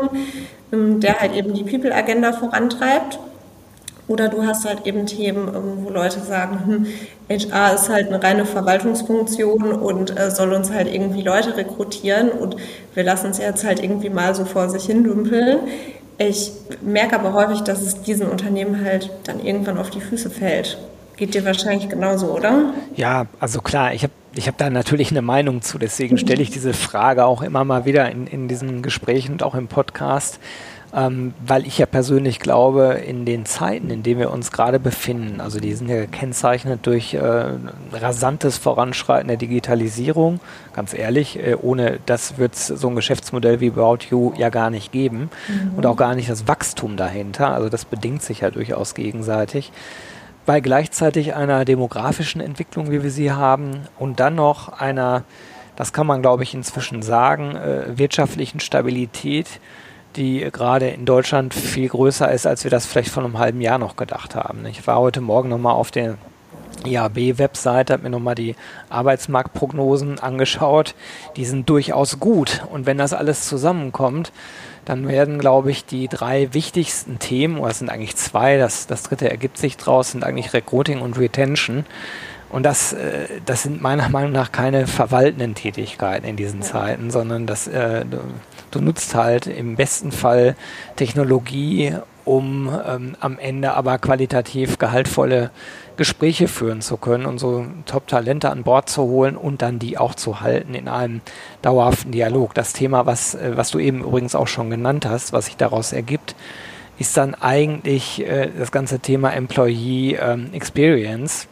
ähm, 0.72 1.00
der 1.00 1.20
halt 1.20 1.34
eben 1.34 1.54
die 1.54 1.64
People-Agenda 1.64 2.32
vorantreibt. 2.32 3.18
Oder 4.06 4.28
du 4.28 4.44
hast 4.44 4.66
halt 4.66 4.86
eben 4.86 5.06
Themen, 5.06 5.48
ähm, 5.48 5.78
wo 5.82 5.90
Leute 5.90 6.20
sagen, 6.20 6.60
hm, 6.66 6.86
HR 7.30 7.74
ist 7.74 7.88
halt 7.88 8.08
eine 8.08 8.22
reine 8.22 8.44
Verwaltungsfunktion 8.44 9.72
und 9.72 10.18
äh, 10.18 10.30
soll 10.30 10.52
uns 10.52 10.70
halt 10.70 10.92
irgendwie 10.92 11.22
Leute 11.22 11.56
rekrutieren 11.56 12.30
und 12.30 12.56
wir 12.92 13.02
lassen 13.02 13.30
es 13.30 13.38
jetzt 13.38 13.64
halt 13.64 13.82
irgendwie 13.82 14.10
mal 14.10 14.34
so 14.34 14.44
vor 14.44 14.68
sich 14.68 14.84
hin 14.84 15.04
dümpeln. 15.04 15.60
Ich 16.18 16.52
merke 16.80 17.18
aber 17.18 17.32
häufig, 17.32 17.62
dass 17.62 17.82
es 17.82 18.02
diesen 18.02 18.28
Unternehmen 18.28 18.84
halt 18.84 19.10
dann 19.24 19.44
irgendwann 19.44 19.78
auf 19.78 19.90
die 19.90 20.00
Füße 20.00 20.30
fällt. 20.30 20.78
Geht 21.16 21.34
dir 21.34 21.44
wahrscheinlich 21.44 21.88
genauso, 21.88 22.34
oder? 22.34 22.74
Ja, 22.96 23.26
also 23.38 23.60
klar, 23.60 23.94
ich 23.94 24.02
habe 24.02 24.12
ich 24.36 24.48
hab 24.48 24.58
da 24.58 24.68
natürlich 24.68 25.12
eine 25.12 25.22
Meinung 25.22 25.62
zu, 25.62 25.78
deswegen 25.78 26.18
stelle 26.18 26.42
ich 26.42 26.50
diese 26.50 26.72
Frage 26.72 27.24
auch 27.24 27.40
immer 27.40 27.64
mal 27.64 27.84
wieder 27.84 28.10
in, 28.10 28.26
in 28.26 28.48
diesen 28.48 28.82
Gesprächen 28.82 29.32
und 29.32 29.42
auch 29.44 29.54
im 29.54 29.68
Podcast 29.68 30.40
ähm, 30.94 31.34
weil 31.44 31.66
ich 31.66 31.78
ja 31.78 31.86
persönlich 31.86 32.38
glaube, 32.38 33.02
in 33.04 33.24
den 33.24 33.46
Zeiten, 33.46 33.90
in 33.90 34.04
denen 34.04 34.20
wir 34.20 34.30
uns 34.30 34.52
gerade 34.52 34.78
befinden, 34.78 35.40
also 35.40 35.58
die 35.58 35.74
sind 35.74 35.88
ja 35.88 35.96
gekennzeichnet 35.96 36.86
durch 36.86 37.14
äh, 37.14 37.46
rasantes 37.92 38.58
Voranschreiten 38.58 39.26
der 39.26 39.36
Digitalisierung, 39.36 40.38
ganz 40.72 40.94
ehrlich, 40.94 41.38
äh, 41.38 41.56
ohne 41.60 41.98
das 42.06 42.38
wird 42.38 42.54
es 42.54 42.68
so 42.68 42.88
ein 42.88 42.94
Geschäftsmodell 42.94 43.60
wie 43.60 43.70
About 43.70 44.06
You 44.10 44.32
ja 44.36 44.50
gar 44.50 44.70
nicht 44.70 44.92
geben. 44.92 45.30
Mhm. 45.48 45.74
und 45.76 45.86
auch 45.86 45.96
gar 45.96 46.14
nicht 46.14 46.30
das 46.30 46.46
Wachstum 46.46 46.96
dahinter, 46.96 47.52
also 47.52 47.68
das 47.68 47.84
bedingt 47.84 48.22
sich 48.22 48.40
ja 48.40 48.50
durchaus 48.50 48.94
gegenseitig. 48.94 49.72
Bei 50.46 50.60
gleichzeitig 50.60 51.34
einer 51.34 51.64
demografischen 51.64 52.40
Entwicklung, 52.40 52.90
wie 52.90 53.02
wir 53.02 53.10
sie 53.10 53.32
haben, 53.32 53.80
und 53.98 54.20
dann 54.20 54.36
noch 54.36 54.68
einer, 54.68 55.24
das 55.74 55.92
kann 55.92 56.06
man 56.06 56.22
glaube 56.22 56.44
ich 56.44 56.54
inzwischen 56.54 57.02
sagen, 57.02 57.56
äh, 57.56 57.98
wirtschaftlichen 57.98 58.60
Stabilität, 58.60 59.48
die 60.16 60.48
gerade 60.52 60.88
in 60.88 61.04
Deutschland 61.04 61.54
viel 61.54 61.88
größer 61.88 62.30
ist, 62.30 62.46
als 62.46 62.64
wir 62.64 62.70
das 62.70 62.86
vielleicht 62.86 63.10
vor 63.10 63.24
einem 63.24 63.38
halben 63.38 63.60
Jahr 63.60 63.78
noch 63.78 63.96
gedacht 63.96 64.34
haben. 64.34 64.64
Ich 64.66 64.86
war 64.86 64.98
heute 64.98 65.20
Morgen 65.20 65.48
nochmal 65.48 65.74
auf 65.74 65.90
der 65.90 66.16
IAB-Webseite, 66.84 67.92
habe 67.92 68.04
mir 68.04 68.10
nochmal 68.10 68.34
die 68.34 68.56
Arbeitsmarktprognosen 68.90 70.18
angeschaut. 70.18 70.94
Die 71.36 71.44
sind 71.44 71.68
durchaus 71.68 72.20
gut. 72.20 72.62
Und 72.70 72.86
wenn 72.86 72.98
das 72.98 73.12
alles 73.12 73.48
zusammenkommt, 73.48 74.32
dann 74.84 75.08
werden, 75.08 75.38
glaube 75.38 75.70
ich, 75.70 75.84
die 75.84 76.08
drei 76.08 76.52
wichtigsten 76.52 77.18
Themen, 77.18 77.58
oder 77.58 77.70
es 77.70 77.78
sind 77.78 77.90
eigentlich 77.90 78.16
zwei, 78.16 78.58
das, 78.58 78.86
das 78.86 79.02
dritte 79.02 79.30
ergibt 79.30 79.56
sich 79.56 79.76
draus, 79.76 80.10
sind 80.10 80.24
eigentlich 80.24 80.52
Recruiting 80.52 81.00
und 81.00 81.18
Retention. 81.18 81.86
Und 82.50 82.64
das, 82.64 82.92
äh, 82.92 83.26
das 83.44 83.62
sind 83.62 83.82
meiner 83.82 84.08
Meinung 84.10 84.32
nach 84.32 84.52
keine 84.52 84.86
verwaltenden 84.86 85.54
Tätigkeiten 85.54 86.26
in 86.26 86.36
diesen 86.36 86.62
Zeiten, 86.62 87.10
sondern 87.10 87.46
das, 87.46 87.66
äh, 87.66 88.04
du, 88.04 88.18
du 88.70 88.80
nutzt 88.80 89.14
halt 89.14 89.46
im 89.46 89.76
besten 89.76 90.12
Fall 90.12 90.56
Technologie, 90.96 91.94
um 92.24 92.70
ähm, 92.86 93.16
am 93.20 93.38
Ende 93.38 93.74
aber 93.74 93.98
qualitativ 93.98 94.78
gehaltvolle 94.78 95.50
Gespräche 95.96 96.48
führen 96.48 96.80
zu 96.80 96.96
können 96.96 97.26
und 97.26 97.38
so 97.38 97.66
Top-Talente 97.86 98.50
an 98.50 98.64
Bord 98.64 98.88
zu 98.88 99.02
holen 99.02 99.36
und 99.36 99.62
dann 99.62 99.78
die 99.78 99.98
auch 99.98 100.14
zu 100.14 100.40
halten 100.40 100.74
in 100.74 100.88
einem 100.88 101.20
dauerhaften 101.62 102.12
Dialog. 102.12 102.54
Das 102.54 102.72
Thema, 102.72 103.06
was, 103.06 103.34
äh, 103.34 103.52
was 103.56 103.70
du 103.70 103.78
eben 103.78 104.02
übrigens 104.02 104.34
auch 104.34 104.48
schon 104.48 104.70
genannt 104.70 105.06
hast, 105.06 105.32
was 105.32 105.46
sich 105.46 105.56
daraus 105.56 105.92
ergibt, 105.92 106.34
ist 106.98 107.16
dann 107.16 107.34
eigentlich 107.34 108.26
äh, 108.26 108.50
das 108.56 108.72
ganze 108.72 109.00
Thema 109.00 109.32
Employee 109.32 110.16
ähm, 110.20 110.50
Experience 110.52 111.48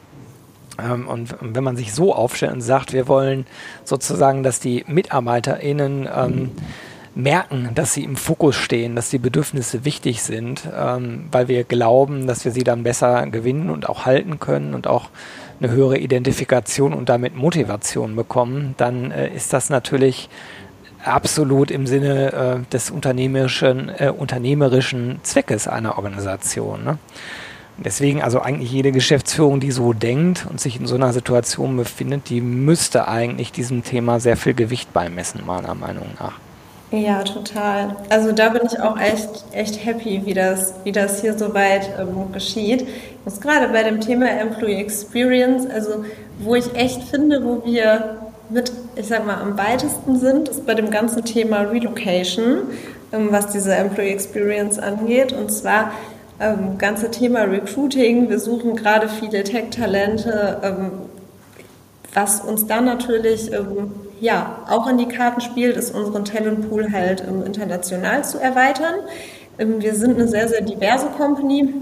und 0.78 1.34
wenn 1.40 1.64
man 1.64 1.76
sich 1.76 1.92
so 1.92 2.14
aufstellt 2.14 2.52
und 2.52 2.60
sagt, 2.60 2.92
wir 2.92 3.08
wollen 3.08 3.46
sozusagen, 3.84 4.42
dass 4.42 4.60
die 4.60 4.84
MitarbeiterInnen 4.86 6.08
ähm, 6.14 6.50
merken, 7.14 7.70
dass 7.74 7.92
sie 7.92 8.04
im 8.04 8.16
Fokus 8.16 8.56
stehen, 8.56 8.96
dass 8.96 9.10
die 9.10 9.18
Bedürfnisse 9.18 9.84
wichtig 9.84 10.22
sind, 10.22 10.62
ähm, 10.74 11.26
weil 11.30 11.48
wir 11.48 11.64
glauben, 11.64 12.26
dass 12.26 12.44
wir 12.44 12.52
sie 12.52 12.64
dann 12.64 12.82
besser 12.82 13.26
gewinnen 13.26 13.70
und 13.70 13.88
auch 13.88 14.06
halten 14.06 14.40
können 14.40 14.74
und 14.74 14.86
auch 14.86 15.10
eine 15.60 15.70
höhere 15.70 15.98
Identifikation 15.98 16.92
und 16.92 17.08
damit 17.08 17.36
Motivation 17.36 18.16
bekommen, 18.16 18.74
dann 18.78 19.10
äh, 19.10 19.28
ist 19.28 19.52
das 19.52 19.70
natürlich 19.70 20.28
absolut 21.04 21.70
im 21.70 21.86
Sinne 21.86 22.32
äh, 22.32 22.72
des 22.72 22.90
unternehmerischen, 22.90 23.90
äh, 23.90 24.12
unternehmerischen 24.16 25.20
Zweckes 25.22 25.68
einer 25.68 25.98
Organisation. 25.98 26.84
Ne? 26.84 26.98
Deswegen 27.84 28.22
also 28.22 28.40
eigentlich 28.40 28.70
jede 28.70 28.92
Geschäftsführung, 28.92 29.60
die 29.60 29.70
so 29.70 29.92
denkt 29.92 30.46
und 30.48 30.60
sich 30.60 30.78
in 30.78 30.86
so 30.86 30.94
einer 30.94 31.12
Situation 31.12 31.76
befindet, 31.76 32.28
die 32.30 32.40
müsste 32.40 33.08
eigentlich 33.08 33.52
diesem 33.52 33.82
Thema 33.82 34.20
sehr 34.20 34.36
viel 34.36 34.54
Gewicht 34.54 34.92
beimessen, 34.92 35.42
meiner 35.46 35.74
Meinung 35.74 36.06
nach. 36.18 36.34
Ja, 36.92 37.22
total. 37.22 37.96
Also 38.10 38.32
da 38.32 38.50
bin 38.50 38.62
ich 38.66 38.78
auch 38.78 39.00
echt, 39.00 39.44
echt 39.52 39.82
happy, 39.82 40.22
wie 40.26 40.34
das, 40.34 40.74
wie 40.84 40.92
das 40.92 41.22
hier 41.22 41.38
soweit 41.38 41.88
ähm, 41.98 42.30
geschieht. 42.32 42.86
Muss 43.24 43.40
gerade 43.40 43.68
bei 43.68 43.82
dem 43.82 43.98
Thema 44.00 44.28
Employee 44.28 44.80
Experience, 44.82 45.66
also 45.70 46.04
wo 46.40 46.54
ich 46.54 46.74
echt 46.74 47.02
finde, 47.04 47.42
wo 47.42 47.64
wir 47.64 48.18
mit, 48.50 48.70
ich 48.96 49.06
sag 49.06 49.26
mal, 49.26 49.40
am 49.40 49.56
weitesten 49.56 50.18
sind, 50.18 50.50
ist 50.50 50.66
bei 50.66 50.74
dem 50.74 50.90
ganzen 50.90 51.24
Thema 51.24 51.62
Relocation, 51.62 52.64
ähm, 53.12 53.28
was 53.30 53.46
diese 53.46 53.74
Employee 53.74 54.12
Experience 54.12 54.78
angeht. 54.78 55.32
Und 55.32 55.50
zwar 55.50 55.92
ähm, 56.42 56.78
ganze 56.78 57.10
Thema 57.10 57.42
Recruiting. 57.42 58.28
Wir 58.28 58.38
suchen 58.38 58.76
gerade 58.76 59.08
viele 59.08 59.44
Tech-Talente, 59.44 60.60
ähm, 60.62 60.90
was 62.12 62.40
uns 62.40 62.66
dann 62.66 62.84
natürlich 62.84 63.52
ähm, 63.52 63.92
ja, 64.20 64.58
auch 64.68 64.86
in 64.88 64.98
die 64.98 65.08
Karten 65.08 65.40
spielt, 65.40 65.76
ist 65.76 65.94
unseren 65.94 66.24
Talentpool 66.24 66.92
halt 66.92 67.24
ähm, 67.26 67.44
international 67.44 68.24
zu 68.24 68.38
erweitern. 68.38 68.94
Ähm, 69.58 69.80
wir 69.80 69.94
sind 69.94 70.14
eine 70.14 70.28
sehr, 70.28 70.48
sehr 70.48 70.62
diverse 70.62 71.06
Company. 71.06 71.72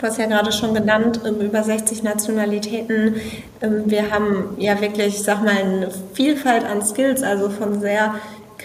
Du 0.00 0.06
hast 0.06 0.18
ja 0.18 0.26
gerade 0.26 0.50
schon 0.50 0.74
genannt, 0.74 1.20
ähm, 1.26 1.40
über 1.40 1.62
60 1.62 2.02
Nationalitäten. 2.02 3.16
Wir 3.60 4.10
haben 4.10 4.56
ja 4.58 4.80
wirklich, 4.80 5.08
ich 5.08 5.22
sag 5.22 5.44
mal, 5.44 5.54
eine 5.56 5.90
Vielfalt 6.14 6.64
an 6.64 6.82
Skills, 6.82 7.22
also 7.22 7.50
von 7.50 7.80
sehr 7.80 8.14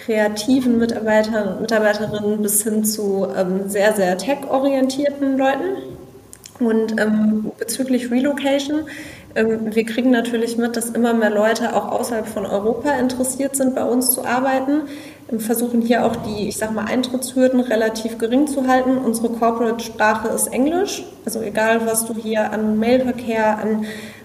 kreativen 0.06 0.78
Mitarbeitern 0.78 1.48
und 1.48 1.60
Mitarbeiterinnen 1.62 2.40
bis 2.40 2.62
hin 2.62 2.84
zu 2.84 3.26
ähm, 3.36 3.68
sehr, 3.68 3.92
sehr 3.92 4.16
tech-orientierten 4.16 5.36
Leuten. 5.36 5.76
Und 6.60 6.98
ähm, 6.98 7.50
bezüglich 7.58 8.10
Relocation 8.10 8.84
ähm, 9.36 9.74
wir 9.74 9.84
kriegen 9.84 10.10
natürlich 10.10 10.56
mit, 10.56 10.76
dass 10.76 10.90
immer 10.90 11.12
mehr 11.12 11.30
Leute 11.30 11.76
auch 11.76 11.92
außerhalb 11.92 12.26
von 12.26 12.46
Europa 12.46 12.92
interessiert 12.92 13.54
sind, 13.54 13.74
bei 13.74 13.84
uns 13.84 14.12
zu 14.12 14.24
arbeiten. 14.24 14.82
Wir 15.28 15.40
versuchen 15.40 15.82
hier 15.82 16.06
auch 16.06 16.16
die, 16.16 16.48
ich 16.48 16.56
sag 16.56 16.72
mal, 16.72 16.86
Eintrittshürden 16.86 17.60
relativ 17.60 18.16
gering 18.16 18.46
zu 18.46 18.66
halten. 18.66 18.96
Unsere 18.96 19.28
Corporate-Sprache 19.28 20.28
ist 20.28 20.46
Englisch. 20.46 21.04
Also 21.24 21.42
egal, 21.42 21.84
was 21.84 22.06
du 22.06 22.14
hier 22.14 22.50
an 22.50 22.78
Mailverkehr, 22.78 23.58
an, 23.58 23.84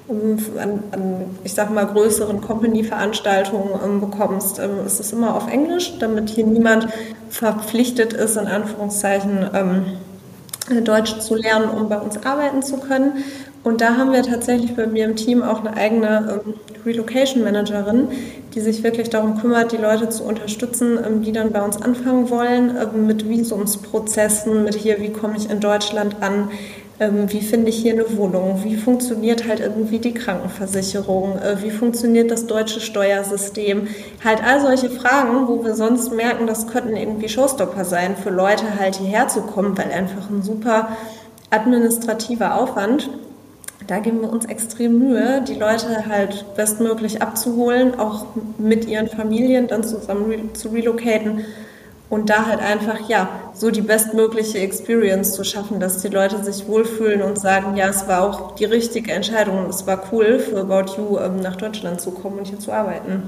ähm, 0.09 0.37
an, 0.57 0.83
an 0.91 1.25
ich 1.43 1.53
sag 1.53 1.71
mal, 1.71 1.85
größeren 1.85 2.41
Company-Veranstaltungen 2.41 3.79
ähm, 3.83 4.01
bekommst, 4.01 4.59
ähm, 4.59 4.85
ist 4.85 4.99
es 4.99 5.13
immer 5.13 5.35
auf 5.35 5.51
Englisch, 5.51 5.97
damit 5.99 6.29
hier 6.29 6.45
niemand 6.45 6.87
verpflichtet 7.29 8.13
ist, 8.13 8.37
in 8.37 8.47
Anführungszeichen, 8.47 9.49
ähm, 9.53 9.85
Deutsch 10.83 11.19
zu 11.19 11.35
lernen, 11.35 11.69
um 11.69 11.89
bei 11.89 11.97
uns 11.97 12.23
arbeiten 12.23 12.61
zu 12.61 12.77
können. 12.77 13.23
Und 13.63 13.81
da 13.81 13.95
haben 13.95 14.11
wir 14.11 14.23
tatsächlich 14.23 14.75
bei 14.75 14.87
mir 14.87 15.05
im 15.05 15.15
Team 15.15 15.43
auch 15.43 15.59
eine 15.59 15.75
eigene 15.75 16.41
ähm, 16.45 16.53
Relocation 16.83 17.43
Managerin, 17.43 18.07
die 18.55 18.59
sich 18.59 18.83
wirklich 18.83 19.09
darum 19.09 19.39
kümmert, 19.39 19.71
die 19.71 19.77
Leute 19.77 20.09
zu 20.09 20.23
unterstützen, 20.23 20.97
ähm, 21.05 21.21
die 21.21 21.31
dann 21.31 21.51
bei 21.51 21.61
uns 21.61 21.79
anfangen 21.79 22.29
wollen, 22.29 22.75
ähm, 22.75 23.05
mit 23.05 23.29
Visumsprozessen, 23.29 24.63
mit 24.63 24.75
hier, 24.75 24.99
wie 24.99 25.11
komme 25.11 25.37
ich 25.37 25.49
in 25.49 25.59
Deutschland 25.59 26.17
an, 26.21 26.49
ähm, 27.01 27.31
wie 27.31 27.41
finde 27.41 27.69
ich 27.69 27.77
hier 27.77 27.93
eine 27.93 28.15
Wohnung, 28.15 28.63
wie 28.63 28.77
funktioniert 28.77 29.47
halt 29.47 29.59
irgendwie 29.59 29.97
die 29.97 30.13
Krankenversicherung, 30.13 31.39
äh, 31.39 31.61
wie 31.63 31.71
funktioniert 31.71 32.29
das 32.29 32.45
deutsche 32.45 32.79
Steuersystem. 32.79 33.87
Halt 34.23 34.43
all 34.43 34.61
solche 34.61 34.91
Fragen, 34.91 35.47
wo 35.47 35.65
wir 35.65 35.73
sonst 35.73 36.13
merken, 36.13 36.45
das 36.45 36.67
könnten 36.67 36.95
irgendwie 36.95 37.27
Showstopper 37.27 37.85
sein 37.85 38.15
für 38.15 38.29
Leute 38.29 38.79
halt 38.79 38.97
hierher 38.97 39.27
zu 39.27 39.41
kommen, 39.41 39.75
weil 39.79 39.91
einfach 39.91 40.29
ein 40.29 40.43
super 40.43 40.89
administrativer 41.49 42.53
Aufwand. 42.53 43.09
Da 43.87 43.97
geben 43.97 44.21
wir 44.21 44.31
uns 44.31 44.45
extrem 44.45 44.99
Mühe, 44.99 45.41
die 45.41 45.55
Leute 45.55 46.05
halt 46.07 46.45
bestmöglich 46.55 47.23
abzuholen, 47.23 47.99
auch 47.99 48.27
mit 48.59 48.85
ihren 48.85 49.07
Familien 49.07 49.67
dann 49.67 49.83
zusammen 49.83 50.53
zu 50.53 50.69
relocaten 50.69 51.45
und 52.11 52.29
da 52.29 52.45
halt 52.45 52.59
einfach, 52.59 53.07
ja, 53.07 53.29
so 53.53 53.71
die 53.71 53.81
bestmögliche 53.81 54.59
Experience 54.59 55.33
zu 55.33 55.45
schaffen, 55.45 55.79
dass 55.79 56.01
die 56.01 56.09
Leute 56.09 56.43
sich 56.43 56.67
wohlfühlen 56.67 57.21
und 57.21 57.39
sagen, 57.39 57.77
ja, 57.77 57.87
es 57.87 58.05
war 58.05 58.23
auch 58.23 58.55
die 58.55 58.65
richtige 58.65 59.13
Entscheidung 59.13 59.63
und 59.63 59.69
es 59.69 59.87
war 59.87 60.03
cool 60.11 60.39
für 60.39 60.59
About 60.59 60.97
You 60.97 61.19
ähm, 61.19 61.39
nach 61.39 61.55
Deutschland 61.55 62.01
zu 62.01 62.11
kommen 62.11 62.39
und 62.39 62.47
hier 62.47 62.59
zu 62.59 62.73
arbeiten. 62.73 63.23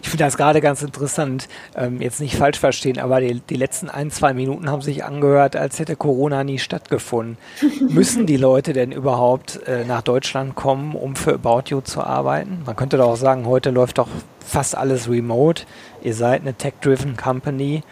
Ich 0.00 0.08
finde 0.08 0.24
das 0.24 0.36
gerade 0.36 0.60
ganz 0.60 0.80
interessant, 0.82 1.48
ähm, 1.74 2.00
jetzt 2.00 2.20
nicht 2.20 2.36
falsch 2.36 2.60
verstehen, 2.60 3.00
aber 3.00 3.20
die, 3.20 3.40
die, 3.40 3.56
letzten 3.56 3.90
ein, 3.90 4.12
zwei 4.12 4.32
Minuten 4.32 4.70
haben 4.70 4.82
sich 4.82 5.02
angehört, 5.02 5.56
als 5.56 5.80
hätte 5.80 5.96
Corona 5.96 6.44
nie 6.44 6.60
stattgefunden. 6.60 7.36
Müssen 7.88 8.26
die 8.26 8.36
Leute 8.36 8.72
denn 8.74 8.92
überhaupt 8.92 9.60
äh, 9.66 9.84
nach 9.84 10.02
Deutschland 10.02 10.54
kommen, 10.54 10.94
um 10.94 11.16
für 11.16 11.34
About 11.34 11.64
You 11.66 11.80
zu 11.80 12.00
arbeiten? 12.00 12.62
Man 12.64 12.76
könnte 12.76 12.96
doch 12.96 13.08
auch 13.08 13.16
sagen, 13.16 13.46
heute 13.46 13.70
läuft 13.70 13.98
doch 13.98 14.08
fast 14.46 14.76
alles 14.76 15.08
remote. 15.08 15.64
Ihr 16.04 16.14
seid 16.14 16.42
eine 16.42 16.52
tech-driven 16.54 17.16
Company. 17.16 17.82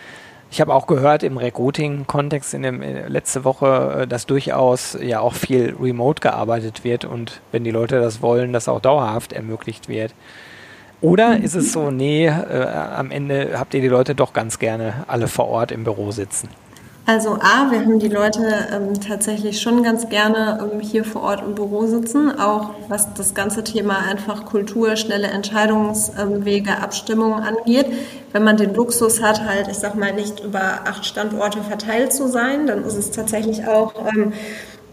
Ich 0.51 0.61
habe 0.61 0.75
auch 0.75 0.87
gehört 0.87 1.23
im 1.23 1.39
Recruiting-Kontext 1.39 2.53
in 2.53 2.63
dem 2.63 2.83
in 2.83 3.09
letzte 3.09 3.43
Woche, 3.43 4.03
äh, 4.03 4.07
dass 4.07 4.27
durchaus 4.27 4.99
ja 5.01 5.21
auch 5.21 5.33
viel 5.33 5.75
remote 5.81 6.21
gearbeitet 6.21 6.85
wird 6.85 7.07
und 7.07 7.41
wenn 7.53 7.65
die 7.65 7.71
Leute 7.71 8.01
das 8.01 8.21
wollen, 8.21 8.53
das 8.53 8.69
auch 8.69 8.81
dauerhaft 8.81 9.33
ermöglicht 9.33 9.89
wird. 9.89 10.15
Oder 11.01 11.39
ist 11.39 11.55
es 11.55 11.73
so, 11.73 11.91
nee, 11.91 12.27
äh, 12.27 12.67
am 12.95 13.11
Ende 13.11 13.59
habt 13.59 13.73
ihr 13.73 13.81
die 13.81 13.89
Leute 13.89 14.15
doch 14.15 14.35
ganz 14.35 14.59
gerne 14.59 15.05
alle 15.09 15.27
vor 15.27 15.49
Ort 15.49 15.73
im 15.73 15.85
Büro 15.85 16.11
sitzen? 16.13 16.51
Also 17.05 17.31
A, 17.31 17.73
wir 17.73 17.81
haben 17.81 17.99
die 17.99 18.09
Leute 18.09 18.43
ähm, 18.73 19.01
tatsächlich 19.01 19.61
schon 19.61 19.83
ganz 19.83 20.09
gerne 20.09 20.71
ähm, 20.73 20.79
hier 20.79 21.05
vor 21.05 21.23
Ort 21.23 21.43
im 21.45 21.57
Büro 21.57 21.87
sitzen, 21.87 22.39
auch 22.39 22.71
was 22.89 23.13
das 23.15 23.35
ganze 23.35 23.65
Thema 23.65 23.99
einfach 24.09 24.45
Kultur, 24.45 24.95
schnelle 24.95 25.27
Entscheidungswege, 25.27 26.71
ähm, 26.71 26.77
Abstimmungen 26.81 27.43
angeht. 27.43 27.87
Wenn 28.31 28.45
man 28.45 28.57
den 28.57 28.73
Luxus 28.75 29.21
hat, 29.21 29.45
halt, 29.45 29.67
ich 29.67 29.79
sag 29.79 29.97
mal, 29.97 30.13
nicht 30.13 30.45
über 30.45 30.61
acht 30.85 31.05
Standorte 31.05 31.61
verteilt 31.63 32.13
zu 32.13 32.29
sein, 32.29 32.69
dann 32.69 32.85
ist 32.85 32.97
es 32.97 33.11
tatsächlich 33.11 33.67
auch 33.67 33.95
ähm, 34.15 34.33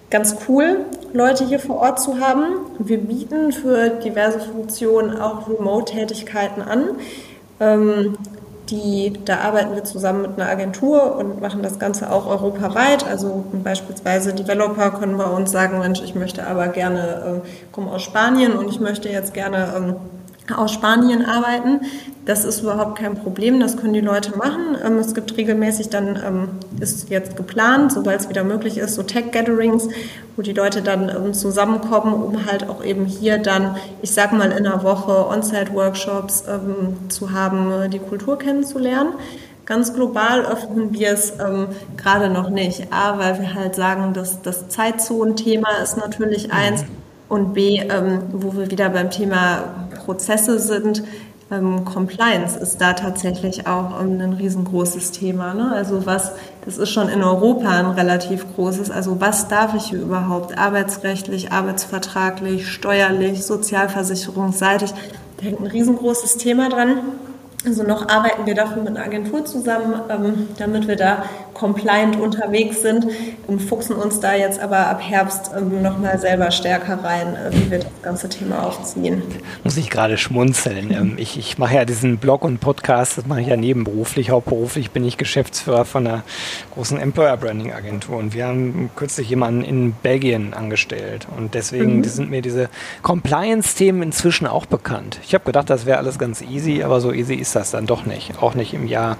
ganz 0.09 0.35
cool, 0.47 0.85
Leute 1.13 1.45
hier 1.45 1.59
vor 1.59 1.77
Ort 1.77 2.01
zu 2.01 2.19
haben. 2.19 2.43
Wir 2.79 2.97
bieten 2.97 3.51
für 3.51 3.89
diverse 3.89 4.39
Funktionen 4.39 5.15
auch 5.15 5.47
Remote-Tätigkeiten 5.47 6.63
an. 6.63 6.89
Die, 8.69 9.13
da 9.25 9.39
arbeiten 9.39 9.73
wir 9.73 9.83
zusammen 9.83 10.21
mit 10.21 10.39
einer 10.39 10.49
Agentur 10.49 11.15
und 11.15 11.41
machen 11.41 11.63
das 11.63 11.79
Ganze 11.79 12.11
auch 12.11 12.27
europaweit. 12.27 13.05
Also 13.05 13.45
beispielsweise 13.63 14.33
Developer 14.33 14.91
können 14.91 15.17
bei 15.17 15.25
uns 15.25 15.51
sagen, 15.51 15.79
Mensch, 15.79 16.01
ich 16.01 16.13
möchte 16.13 16.45
aber 16.45 16.67
gerne, 16.67 17.41
äh, 17.43 17.47
komme 17.71 17.91
aus 17.91 18.03
Spanien 18.03 18.53
und 18.53 18.69
ich 18.69 18.79
möchte 18.79 19.09
jetzt 19.09 19.33
gerne 19.33 19.73
ähm, 19.75 19.95
aus 20.57 20.71
Spanien 20.71 21.25
arbeiten. 21.25 21.81
Das 22.25 22.45
ist 22.45 22.61
überhaupt 22.61 22.99
kein 22.99 23.15
Problem, 23.15 23.59
das 23.59 23.77
können 23.77 23.93
die 23.93 24.01
Leute 24.01 24.37
machen. 24.37 24.77
Ähm, 24.85 24.97
es 24.97 25.13
gibt 25.13 25.35
regelmäßig 25.35 25.89
dann, 25.89 26.19
ähm, 26.25 26.49
ist 26.79 27.09
jetzt 27.09 27.35
geplant, 27.35 27.91
sobald 27.91 28.21
es 28.21 28.29
wieder 28.29 28.43
möglich 28.43 28.77
ist, 28.77 28.95
so 28.95 29.03
Tech-Gatherings, 29.03 29.87
wo 30.35 30.41
die 30.41 30.53
Leute 30.53 30.81
dann 30.81 31.09
ähm, 31.09 31.33
zusammenkommen, 31.33 32.13
um 32.13 32.45
halt 32.45 32.69
auch 32.69 32.83
eben 32.83 33.05
hier 33.05 33.37
dann, 33.37 33.77
ich 34.01 34.11
sag 34.11 34.31
mal, 34.31 34.51
in 34.51 34.65
einer 34.65 34.83
Woche 34.83 35.27
On-Site-Workshops 35.27 36.43
zu 37.09 37.31
haben, 37.31 37.89
die 37.91 37.99
Kultur 37.99 38.37
kennenzulernen. 38.37 39.13
Ganz 39.65 39.93
global 39.93 40.45
öffnen 40.45 40.93
wir 40.93 41.11
es 41.11 41.33
ähm, 41.39 41.67
gerade 41.97 42.29
noch 42.29 42.49
nicht. 42.49 42.91
A, 42.91 43.17
weil 43.17 43.39
wir 43.39 43.53
halt 43.53 43.75
sagen, 43.75 44.13
dass 44.13 44.41
das 44.41 44.69
Zeitzonenthema 44.69 45.69
ist 45.83 45.97
natürlich 45.97 46.51
eins. 46.51 46.83
Mhm 46.83 46.99
und 47.29 47.53
B, 47.53 47.77
ähm, 47.77 48.23
wo 48.31 48.55
wir 48.55 48.69
wieder 48.71 48.89
beim 48.89 49.11
Thema 49.11 49.87
Prozesse 50.09 50.57
sind, 50.57 51.03
ähm, 51.51 51.85
Compliance 51.85 52.57
ist 52.57 52.81
da 52.81 52.93
tatsächlich 52.93 53.67
auch 53.67 53.99
ein 53.99 54.33
riesengroßes 54.33 55.11
Thema. 55.11 55.53
Ne? 55.53 55.71
Also 55.71 56.07
was, 56.07 56.31
das 56.65 56.79
ist 56.79 56.89
schon 56.89 57.09
in 57.09 57.21
Europa 57.21 57.69
ein 57.69 57.85
relativ 57.85 58.55
großes. 58.55 58.89
Also 58.89 59.21
was 59.21 59.49
darf 59.49 59.75
ich 59.75 59.83
hier 59.83 60.01
überhaupt 60.01 60.57
arbeitsrechtlich, 60.57 61.51
arbeitsvertraglich, 61.51 62.67
steuerlich, 62.67 63.45
sozialversicherungsseitig? 63.45 64.95
Da 65.37 65.43
hängt 65.43 65.59
ein 65.59 65.67
riesengroßes 65.67 66.37
Thema 66.37 66.69
dran. 66.69 66.97
Also 67.63 67.83
noch 67.83 68.09
arbeiten 68.09 68.47
wir 68.47 68.55
dafür 68.55 68.81
mit 68.81 68.97
einer 68.97 69.05
Agentur 69.05 69.45
zusammen, 69.45 69.93
ähm, 70.09 70.47
damit 70.57 70.87
wir 70.87 70.95
da 70.95 71.23
compliant 71.59 72.19
unterwegs 72.19 72.81
sind, 72.81 73.05
und 73.49 73.59
fuchsen 73.59 73.95
uns 73.95 74.19
da 74.19 74.35
jetzt 74.35 74.59
aber 74.59 74.87
ab 74.87 75.01
Herbst 75.01 75.51
ähm, 75.57 75.81
nochmal 75.81 76.19
selber 76.19 76.51
stärker 76.51 77.03
rein, 77.03 77.35
äh, 77.35 77.51
wie 77.51 77.71
wir 77.71 77.79
das 77.79 77.91
ganze 78.01 78.29
Thema 78.29 78.63
aufziehen. 78.65 79.23
Muss 79.63 79.75
ich 79.75 79.89
gerade 79.89 80.17
schmunzeln. 80.17 80.91
Ähm, 80.91 81.13
ich, 81.17 81.37
ich 81.37 81.57
mache 81.57 81.75
ja 81.75 81.85
diesen 81.85 82.17
Blog 82.17 82.43
und 82.43 82.59
Podcast, 82.59 83.17
das 83.17 83.25
mache 83.25 83.41
ich 83.41 83.47
ja 83.47 83.57
nebenberuflich. 83.57 84.29
Hauptberuflich 84.29 84.91
bin 84.91 85.03
ich 85.03 85.17
Geschäftsführer 85.17 85.83
von 85.85 86.05
einer 86.05 86.23
großen 86.75 86.99
Employer 86.99 87.37
Branding 87.37 87.73
Agentur 87.73 88.17
und 88.17 88.33
wir 88.33 88.45
haben 88.45 88.91
kürzlich 88.95 89.29
jemanden 89.29 89.63
in 89.63 89.93
Belgien 89.93 90.53
angestellt 90.53 91.27
und 91.35 91.55
deswegen 91.55 91.97
mhm. 91.97 92.03
sind 92.03 92.29
mir 92.29 92.41
diese 92.41 92.69
Compliance-Themen 93.01 94.03
inzwischen 94.03 94.45
auch 94.45 94.67
bekannt. 94.67 95.19
Ich 95.23 95.33
habe 95.33 95.43
gedacht, 95.43 95.69
das 95.69 95.85
wäre 95.85 95.97
alles 95.97 96.19
ganz 96.19 96.41
easy, 96.41 96.83
aber 96.83 97.01
so 97.01 97.11
easy 97.11 97.33
ist 97.33 97.55
das 97.55 97.71
dann 97.71 97.87
doch 97.87 98.05
nicht. 98.05 98.41
Auch 98.41 98.53
nicht 98.53 98.73
im 98.73 98.87
Jahr 98.87 99.17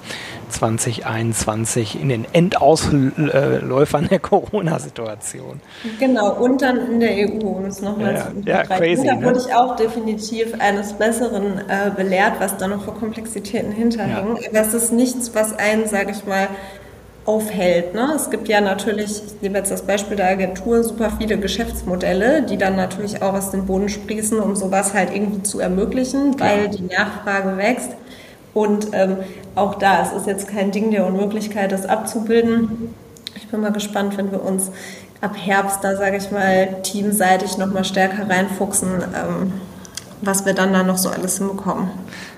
2021 0.50 2.02
in 2.02 2.10
den 2.10 2.26
Endausläufern 2.34 4.08
der 4.10 4.20
Corona-Situation. 4.20 5.62
Genau, 6.00 6.34
und 6.34 6.62
dann 6.62 6.94
in 6.94 7.00
der 7.00 7.12
EU, 7.12 7.48
um 7.48 7.66
es 7.66 7.82
nochmal 7.82 8.16
Ja, 8.16 8.28
zu 8.28 8.50
ja, 8.50 8.64
crazy, 8.64 9.06
da 9.06 9.16
ne? 9.16 9.26
wurde 9.26 9.40
ich 9.40 9.54
auch 9.54 9.76
definitiv 9.76 10.54
eines 10.60 10.94
Besseren 10.94 11.60
äh, 11.68 11.92
belehrt, 11.96 12.34
was 12.40 12.58
da 12.58 12.68
noch 12.68 12.84
für 12.84 12.92
Komplexitäten 12.92 13.72
hinterhängen. 13.72 14.38
Aber 14.50 14.60
es 14.60 14.74
ist 14.74 14.92
nichts, 14.92 15.34
was 15.34 15.58
einen, 15.58 15.88
sage 15.88 16.12
ich 16.12 16.26
mal, 16.26 16.48
aufhält. 17.30 17.94
Ne? 17.94 18.14
Es 18.16 18.32
gibt 18.32 18.48
ja 18.48 18.60
natürlich, 18.60 19.22
ich 19.24 19.42
nehme 19.42 19.60
jetzt 19.60 19.72
das 19.72 19.84
Beispiel 19.84 20.18
der 20.18 20.30
Agentur, 20.30 20.84
super 20.84 21.12
viele 21.20 21.38
Geschäftsmodelle, 21.38 22.42
die 22.42 22.58
dann 22.58 22.76
natürlich 22.76 23.22
auch 23.22 23.34
aus 23.34 23.52
dem 23.52 23.68
Boden 23.68 23.88
sprießen, 23.88 24.40
um 24.40 24.56
sowas 24.56 24.96
halt 24.96 25.14
irgendwie 25.14 25.44
zu 25.44 25.60
ermöglichen, 25.60 26.40
weil 26.40 26.70
die 26.70 26.84
Nachfrage 26.84 27.56
wächst. 27.58 27.92
Und 28.56 28.88
ähm, 28.94 29.18
auch 29.60 29.76
da, 29.76 30.02
es 30.02 30.14
ist 30.14 30.28
jetzt 30.28 30.48
kein 30.48 30.72
Ding 30.72 30.92
der 30.92 31.06
Unmöglichkeit, 31.06 31.72
das 31.72 31.86
abzubilden. 31.86 32.94
Ich 33.36 33.48
bin 33.48 33.62
mal 33.62 33.72
gespannt, 33.72 34.18
wenn 34.18 34.32
wir 34.32 34.44
uns 34.44 34.72
ab 35.22 35.36
Herbst 35.38 35.84
da, 35.84 35.96
sage 35.96 36.18
ich 36.18 36.32
mal, 36.32 36.82
teamseitig 36.84 37.58
nochmal 37.58 37.84
stärker 37.84 38.30
reinfuchsen, 38.30 39.04
ähm, 39.16 39.54
was 40.22 40.46
wir 40.46 40.54
dann 40.54 40.74
da 40.74 40.84
noch 40.84 40.98
so 40.98 41.10
alles 41.10 41.38
hinbekommen. 41.38 41.90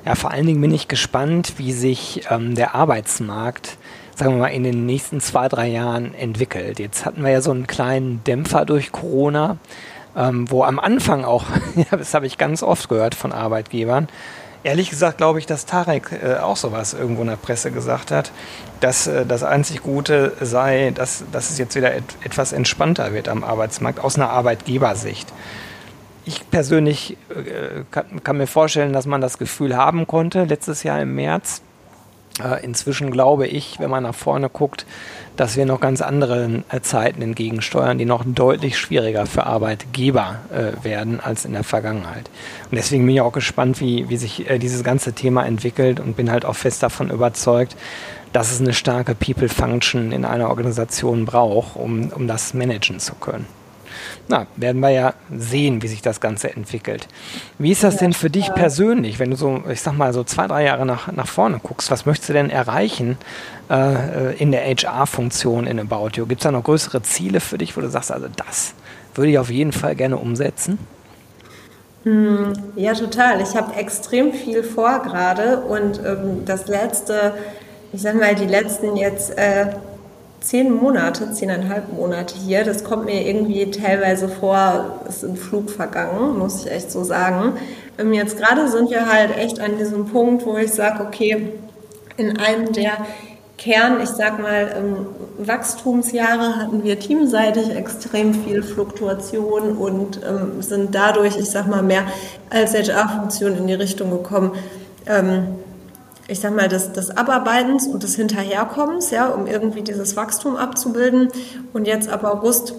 Ja, 0.05 0.15
vor 0.15 0.31
allen 0.31 0.45
Dingen 0.45 0.61
bin 0.61 0.73
ich 0.73 0.87
gespannt, 0.87 1.53
wie 1.57 1.73
sich 1.73 2.23
ähm, 2.29 2.55
der 2.55 2.75
Arbeitsmarkt, 2.75 3.77
sagen 4.15 4.33
wir 4.33 4.39
mal, 4.39 4.47
in 4.47 4.63
den 4.63 4.85
nächsten 4.85 5.21
zwei, 5.21 5.47
drei 5.47 5.67
Jahren 5.67 6.13
entwickelt. 6.13 6.79
Jetzt 6.79 7.05
hatten 7.05 7.23
wir 7.23 7.31
ja 7.31 7.41
so 7.41 7.51
einen 7.51 7.67
kleinen 7.67 8.23
Dämpfer 8.23 8.65
durch 8.65 8.91
Corona, 8.91 9.57
ähm, 10.15 10.49
wo 10.49 10.63
am 10.63 10.79
Anfang 10.79 11.23
auch, 11.23 11.45
das 11.91 12.13
habe 12.13 12.25
ich 12.25 12.37
ganz 12.37 12.63
oft 12.63 12.89
gehört 12.89 13.15
von 13.15 13.31
Arbeitgebern, 13.31 14.07
Ehrlich 14.63 14.91
gesagt 14.91 15.17
glaube 15.17 15.39
ich, 15.39 15.47
dass 15.47 15.65
Tarek 15.65 16.11
äh, 16.11 16.35
auch 16.37 16.55
sowas 16.55 16.93
irgendwo 16.93 17.21
in 17.21 17.29
der 17.29 17.35
Presse 17.35 17.71
gesagt 17.71 18.11
hat, 18.11 18.31
dass 18.79 19.07
äh, 19.07 19.25
das 19.25 19.43
einzig 19.43 19.81
Gute 19.81 20.33
sei, 20.39 20.91
dass, 20.91 21.23
dass 21.31 21.49
es 21.49 21.57
jetzt 21.57 21.75
wieder 21.75 21.95
et 21.95 22.03
etwas 22.23 22.53
entspannter 22.53 23.13
wird 23.13 23.27
am 23.27 23.43
Arbeitsmarkt 23.43 23.99
aus 23.99 24.17
einer 24.17 24.29
Arbeitgebersicht. 24.29 25.33
Ich 26.25 26.49
persönlich 26.51 27.17
äh, 27.29 27.83
kann, 27.89 28.23
kann, 28.23 28.37
mir 28.37 28.45
vorstellen, 28.45 28.93
dass 28.93 29.07
man 29.07 29.21
das 29.21 29.39
Gefühl 29.39 29.75
haben 29.75 30.05
konnte 30.05 30.43
letztes 30.43 30.83
Jahr 30.83 31.01
im 31.01 31.15
März. 31.15 31.63
Äh, 32.43 32.63
inzwischen 32.63 33.09
glaube 33.09 33.47
ich, 33.47 33.79
wenn 33.79 33.89
man 33.89 34.03
nach 34.03 34.15
vorne 34.15 34.47
guckt, 34.47 34.85
dass 35.35 35.57
wir 35.57 35.65
noch 35.65 35.79
ganz 35.79 36.01
anderen 36.01 36.63
äh, 36.69 36.81
Zeiten 36.81 37.21
entgegensteuern, 37.21 37.97
die 37.97 38.05
noch 38.05 38.23
deutlich 38.25 38.77
schwieriger 38.77 39.25
für 39.25 39.45
Arbeitgeber 39.45 40.39
äh, 40.51 40.83
werden 40.83 41.19
als 41.19 41.45
in 41.45 41.53
der 41.53 41.63
Vergangenheit. 41.63 42.29
Und 42.69 42.75
deswegen 42.75 43.05
bin 43.05 43.15
ich 43.15 43.21
auch 43.21 43.31
gespannt, 43.31 43.79
wie, 43.79 44.09
wie 44.09 44.17
sich 44.17 44.49
äh, 44.49 44.59
dieses 44.59 44.83
ganze 44.83 45.13
Thema 45.13 45.45
entwickelt 45.45 45.99
und 45.99 46.15
bin 46.15 46.31
halt 46.31 46.45
auch 46.45 46.55
fest 46.55 46.83
davon 46.83 47.09
überzeugt, 47.09 47.75
dass 48.33 48.51
es 48.51 48.61
eine 48.61 48.73
starke 48.73 49.15
People 49.15 49.49
Function 49.49 50.11
in 50.11 50.25
einer 50.25 50.49
Organisation 50.49 51.25
braucht, 51.25 51.75
um, 51.75 52.09
um 52.09 52.27
das 52.27 52.53
managen 52.53 52.99
zu 52.99 53.15
können. 53.15 53.45
Na, 54.27 54.47
werden 54.55 54.81
wir 54.81 54.89
ja 54.89 55.13
sehen, 55.35 55.81
wie 55.81 55.87
sich 55.87 56.01
das 56.01 56.19
Ganze 56.19 56.55
entwickelt. 56.55 57.07
Wie 57.57 57.71
ist 57.71 57.83
das 57.83 57.97
denn 57.97 58.13
für 58.13 58.29
dich 58.29 58.53
persönlich, 58.53 59.19
wenn 59.19 59.31
du 59.31 59.35
so, 59.35 59.63
ich 59.69 59.81
sag 59.81 59.93
mal, 59.97 60.13
so 60.13 60.23
zwei, 60.23 60.47
drei 60.47 60.63
Jahre 60.63 60.85
nach, 60.85 61.11
nach 61.11 61.27
vorne 61.27 61.59
guckst? 61.61 61.91
Was 61.91 62.05
möchtest 62.05 62.29
du 62.29 62.33
denn 62.33 62.49
erreichen 62.49 63.17
äh, 63.69 64.35
in 64.37 64.51
der 64.51 64.63
HR-Funktion 64.63 65.67
in 65.67 65.79
About 65.79 66.11
You? 66.15 66.25
Gibt 66.25 66.41
es 66.41 66.43
da 66.43 66.51
noch 66.51 66.63
größere 66.63 67.01
Ziele 67.01 67.39
für 67.39 67.57
dich, 67.57 67.75
wo 67.77 67.81
du 67.81 67.89
sagst, 67.89 68.11
also 68.11 68.27
das 68.35 68.73
würde 69.15 69.31
ich 69.31 69.39
auf 69.39 69.49
jeden 69.49 69.73
Fall 69.73 69.95
gerne 69.95 70.17
umsetzen? 70.17 70.77
Ja, 72.75 72.93
total. 72.93 73.41
Ich 73.41 73.55
habe 73.55 73.75
extrem 73.75 74.33
viel 74.33 74.63
vor 74.63 75.03
gerade 75.03 75.61
und 75.61 75.99
ähm, 76.03 76.45
das 76.45 76.67
letzte, 76.67 77.33
ich 77.93 78.01
sag 78.01 78.15
mal, 78.15 78.33
die 78.33 78.47
letzten 78.47 78.95
jetzt 78.95 79.37
äh, 79.37 79.67
zehn 80.41 80.73
Monate, 80.73 81.31
zehneinhalb 81.31 81.93
Monate 81.93 82.35
hier, 82.35 82.63
das 82.63 82.83
kommt 82.83 83.05
mir 83.05 83.25
irgendwie 83.25 83.69
teilweise 83.71 84.27
vor, 84.27 85.01
ist 85.07 85.23
im 85.23 85.35
Flug 85.35 85.69
vergangen, 85.69 86.37
muss 86.37 86.65
ich 86.65 86.71
echt 86.71 86.91
so 86.91 87.03
sagen. 87.03 87.53
Ähm, 87.97 88.13
jetzt 88.13 88.37
gerade 88.37 88.67
sind 88.67 88.89
wir 88.89 89.11
halt 89.11 89.37
echt 89.37 89.59
an 89.59 89.77
diesem 89.77 90.07
Punkt, 90.07 90.45
wo 90.45 90.57
ich 90.57 90.73
sage, 90.73 91.03
okay, 91.03 91.53
in 92.17 92.37
einem 92.37 92.73
der 92.73 92.93
Kern, 93.57 94.01
ich 94.01 94.09
sag 94.09 94.41
mal, 94.41 94.73
ähm, 94.75 95.05
Wachstumsjahre 95.37 96.55
hatten 96.57 96.83
wir 96.83 96.99
teamseitig 96.99 97.69
extrem 97.75 98.33
viel 98.33 98.63
Fluktuation 98.63 99.77
und 99.77 100.19
ähm, 100.27 100.63
sind 100.63 100.95
dadurch, 100.95 101.37
ich 101.37 101.51
sag 101.51 101.67
mal, 101.67 101.83
mehr 101.83 102.03
als 102.49 102.73
HR-Funktion 102.73 103.55
in 103.55 103.67
die 103.67 103.75
Richtung 103.75 104.09
gekommen, 104.09 104.53
ähm, 105.05 105.59
ich 106.31 106.39
sag 106.39 106.55
mal, 106.55 106.69
des, 106.69 106.93
des 106.93 107.11
Abarbeitens 107.11 107.87
und 107.87 108.03
des 108.03 108.15
Hinterherkommens, 108.15 109.11
ja, 109.11 109.27
um 109.27 109.47
irgendwie 109.47 109.81
dieses 109.81 110.15
Wachstum 110.15 110.55
abzubilden. 110.55 111.27
Und 111.73 111.87
jetzt 111.87 112.07
ab 112.07 112.23
August 112.23 112.73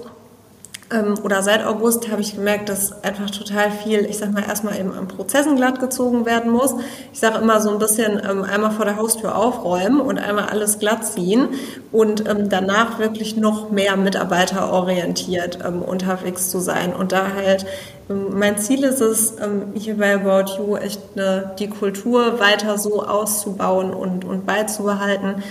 ähm, 0.92 1.14
oder 1.22 1.42
seit 1.42 1.64
August 1.64 2.11
habe 2.11 2.20
ich 2.20 2.35
gemerkt, 2.35 2.68
dass 2.68 3.02
einfach 3.02 3.31
total 3.31 3.70
viel, 3.70 4.05
ich 4.05 4.18
sag 4.18 4.33
mal, 4.33 4.44
erstmal 4.44 4.78
eben 4.78 4.92
an 4.92 5.09
Prozessen 5.09 5.57
glatt 5.57 5.81
gezogen 5.81 6.26
werden 6.26 6.52
muss. 6.52 6.74
Ich 7.12 7.20
sage 7.20 7.38
immer 7.38 7.61
so 7.61 7.70
ein 7.70 7.78
bisschen 7.78 8.20
ähm, 8.28 8.44
einmal 8.44 8.72
vor 8.72 8.85
der 8.85 8.96
Haustür 8.96 9.37
aufräumen 9.37 10.00
und 10.00 10.18
einmal 10.18 10.46
alles 10.46 10.78
glatt 10.78 11.05
ziehen 11.05 11.48
und 11.90 12.28
ähm, 12.28 12.48
danach 12.48 12.98
wirklich 12.98 13.37
noch 13.37 13.70
mehr 13.70 13.96
mitarbeiterorientiert 13.96 15.59
ähm, 15.66 15.83
unterwegs 15.83 16.50
zu 16.50 16.61
sein 16.61 16.92
und 16.94 17.12
da 17.12 17.33
halt 17.35 17.66
ähm, 18.11 18.38
mein 18.38 18.59
Ziel 18.59 18.85
ist 18.85 19.00
es, 19.00 19.35
ähm, 19.40 19.72
hier 19.74 19.96
bei 19.96 20.14
About 20.14 20.52
You 20.59 20.76
echt 20.76 21.00
eine, 21.14 21.52
die 21.59 21.68
Kultur 21.68 22.40
weiter 22.40 22.78
so 22.78 23.05
auszubauen 23.05 23.92
und, 23.92 24.24
und 24.24 24.46
beizubehalten, 24.46 25.42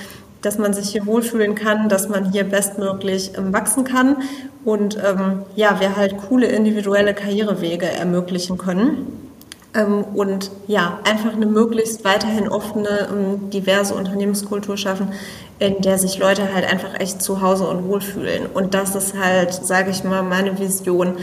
dass 0.42 0.58
man 0.58 0.74
sich 0.74 0.90
hier 0.90 1.06
wohlfühlen 1.06 1.56
kann, 1.56 1.90
dass 1.90 2.10
man 2.10 2.32
hier 2.32 2.44
bestmöglich 2.44 3.32
ähm, 3.38 3.54
wachsen 3.54 3.84
kann 3.84 4.18
und 4.66 4.98
ähm, 4.98 5.44
ja, 5.56 5.80
wir 5.80 5.96
halt 5.96 6.16
coole 6.30 6.48
individuelle 6.48 7.14
Karrierewege 7.14 7.88
ermöglichen 7.88 8.58
können. 8.58 9.30
Ähm, 9.74 10.04
und 10.04 10.52
ja, 10.68 11.00
einfach 11.06 11.34
eine 11.34 11.46
möglichst 11.46 12.04
weiterhin 12.04 12.50
offene, 12.50 13.08
ähm, 13.10 13.50
diverse 13.50 13.94
Unternehmenskultur 13.96 14.78
schaffen, 14.78 15.14
in 15.60 15.82
der 15.82 15.98
sich 15.98 16.18
Leute 16.18 16.54
halt 16.54 16.70
einfach 16.70 17.00
echt 17.00 17.22
zu 17.22 17.42
Hause 17.42 17.68
und 17.68 17.88
wohlfühlen. 17.88 18.48
Und 18.54 18.74
das 18.74 18.96
ist 18.96 19.18
halt, 19.18 19.54
sage 19.54 19.92
ich 19.92 20.04
mal, 20.04 20.24
meine 20.24 20.60
Vision 20.60 21.18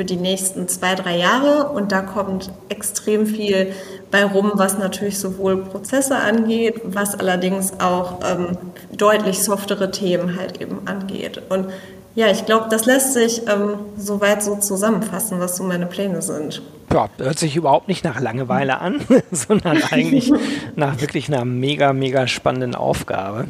für 0.00 0.04
die 0.06 0.16
nächsten 0.16 0.66
zwei, 0.66 0.94
drei 0.94 1.18
Jahre. 1.18 1.68
Und 1.72 1.92
da 1.92 2.00
kommt 2.00 2.50
extrem 2.70 3.26
viel 3.26 3.74
bei 4.10 4.24
rum, 4.24 4.52
was 4.54 4.78
natürlich 4.78 5.18
sowohl 5.18 5.58
Prozesse 5.58 6.16
angeht, 6.16 6.80
was 6.84 7.14
allerdings 7.14 7.78
auch 7.80 8.20
ähm, 8.24 8.56
deutlich 8.96 9.42
softere 9.42 9.90
Themen 9.90 10.38
halt 10.38 10.58
eben 10.62 10.78
angeht. 10.86 11.42
Und 11.50 11.66
ja, 12.14 12.28
ich 12.30 12.46
glaube, 12.46 12.68
das 12.70 12.86
lässt 12.86 13.12
sich 13.12 13.42
ähm, 13.46 13.74
soweit 13.98 14.42
so 14.42 14.56
zusammenfassen, 14.56 15.38
was 15.38 15.58
so 15.58 15.64
meine 15.64 15.84
Pläne 15.84 16.22
sind. 16.22 16.62
Ja, 16.90 17.10
hört 17.18 17.38
sich 17.38 17.54
überhaupt 17.54 17.86
nicht 17.86 18.02
nach 18.02 18.20
Langeweile 18.20 18.80
an, 18.80 19.02
sondern 19.30 19.82
eigentlich 19.90 20.32
nach 20.76 20.98
wirklich 21.02 21.28
einer 21.28 21.44
mega, 21.44 21.92
mega 21.92 22.26
spannenden 22.26 22.74
Aufgabe. 22.74 23.48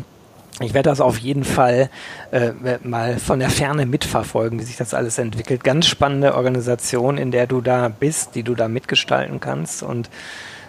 Ich 0.62 0.74
werde 0.74 0.90
das 0.90 1.00
auf 1.00 1.16
jeden 1.16 1.44
Fall 1.44 1.88
äh, 2.32 2.52
mal 2.82 3.18
von 3.18 3.38
der 3.38 3.48
Ferne 3.48 3.86
mitverfolgen, 3.86 4.60
wie 4.60 4.64
sich 4.64 4.76
das 4.76 4.92
alles 4.92 5.16
entwickelt. 5.16 5.64
Ganz 5.64 5.86
spannende 5.86 6.34
Organisation, 6.34 7.16
in 7.16 7.30
der 7.30 7.46
du 7.46 7.62
da 7.62 7.88
bist, 7.88 8.34
die 8.34 8.42
du 8.42 8.54
da 8.54 8.68
mitgestalten 8.68 9.40
kannst. 9.40 9.82
Und 9.82 10.10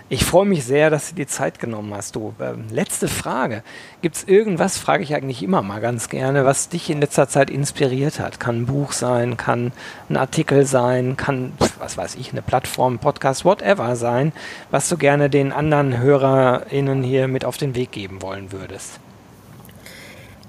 ich 0.08 0.23
freue 0.23 0.45
mich 0.45 0.63
sehr, 0.63 0.89
dass 0.89 1.10
du 1.10 1.15
dir 1.15 1.27
Zeit 1.27 1.60
genommen 1.60 1.93
hast. 1.93 2.15
Du, 2.15 2.34
ähm, 2.39 2.67
letzte 2.71 3.10
Frage. 3.10 3.63
Gibt 4.01 4.15
es 4.15 4.23
irgendwas, 4.23 4.77
frage 4.77 5.04
ich 5.04 5.13
eigentlich 5.13 5.43
immer 5.43 5.62
mal 5.62 5.82
ganz 5.82 6.08
gerne, 6.08 6.45
was 6.45 6.69
dich 6.69 6.89
in 6.89 7.01
letzter 7.01 7.27
Zeit 7.27 7.49
inspiriert 7.49 8.21
hat? 8.21 8.39
Kann 8.39 8.62
ein 8.62 8.65
Buch 8.67 8.93
sein, 8.93 9.36
kann 9.36 9.73
ein 10.10 10.15
Artikel 10.15 10.65
sein, 10.65 11.17
kann, 11.17 11.51
was 11.80 11.97
weiß 11.97 12.15
ich, 12.15 12.32
eine 12.32 12.41
Plattform, 12.41 12.99
Podcast, 12.99 13.43
whatever 13.43 13.97
sein, 13.97 14.32
was 14.69 14.88
du 14.88 14.95
gerne 14.95 15.30
den 15.30 15.51
anderen 15.51 15.97
HörerInnen 15.97 17.04
hier 17.04 17.27
mit 17.27 17.43
auf 17.43 17.58
den 17.58 17.75
Weg 17.75 17.91
geben 17.91 18.21
wollen 18.21 18.54
würdest? 18.54 19.01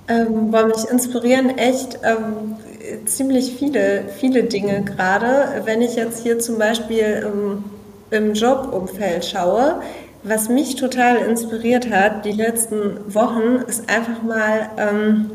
Ähm, 0.08 0.52
weil 0.52 0.66
mich 0.66 0.84
inspirieren 0.90 1.56
echt 1.56 2.00
ähm, 2.02 2.56
ziemlich 3.06 3.54
viele, 3.54 4.04
viele 4.18 4.44
Dinge 4.44 4.82
gerade. 4.82 5.62
Wenn 5.64 5.80
ich 5.80 5.94
jetzt 5.94 6.22
hier 6.22 6.38
zum 6.38 6.58
Beispiel 6.58 7.24
ähm, 7.24 7.64
im 8.10 8.34
Jobumfeld 8.34 9.24
schaue, 9.24 9.80
was 10.24 10.48
mich 10.48 10.76
total 10.76 11.16
inspiriert 11.16 11.90
hat 11.90 12.24
die 12.24 12.32
letzten 12.32 13.12
Wochen, 13.12 13.62
ist 13.66 13.88
einfach 13.88 14.22
mal 14.22 14.70
ähm, 14.76 15.30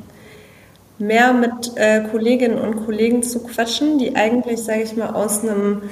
mehr 0.98 1.34
mit 1.34 1.76
äh, 1.76 2.04
Kolleginnen 2.10 2.58
und 2.58 2.86
Kollegen 2.86 3.24
zu 3.24 3.44
quatschen, 3.44 4.00
die 4.00 4.16
eigentlich, 4.16 4.64
sage 4.64 4.84
ich 4.84 4.96
mal, 4.96 5.10
aus 5.10 5.44
einem 5.44 5.84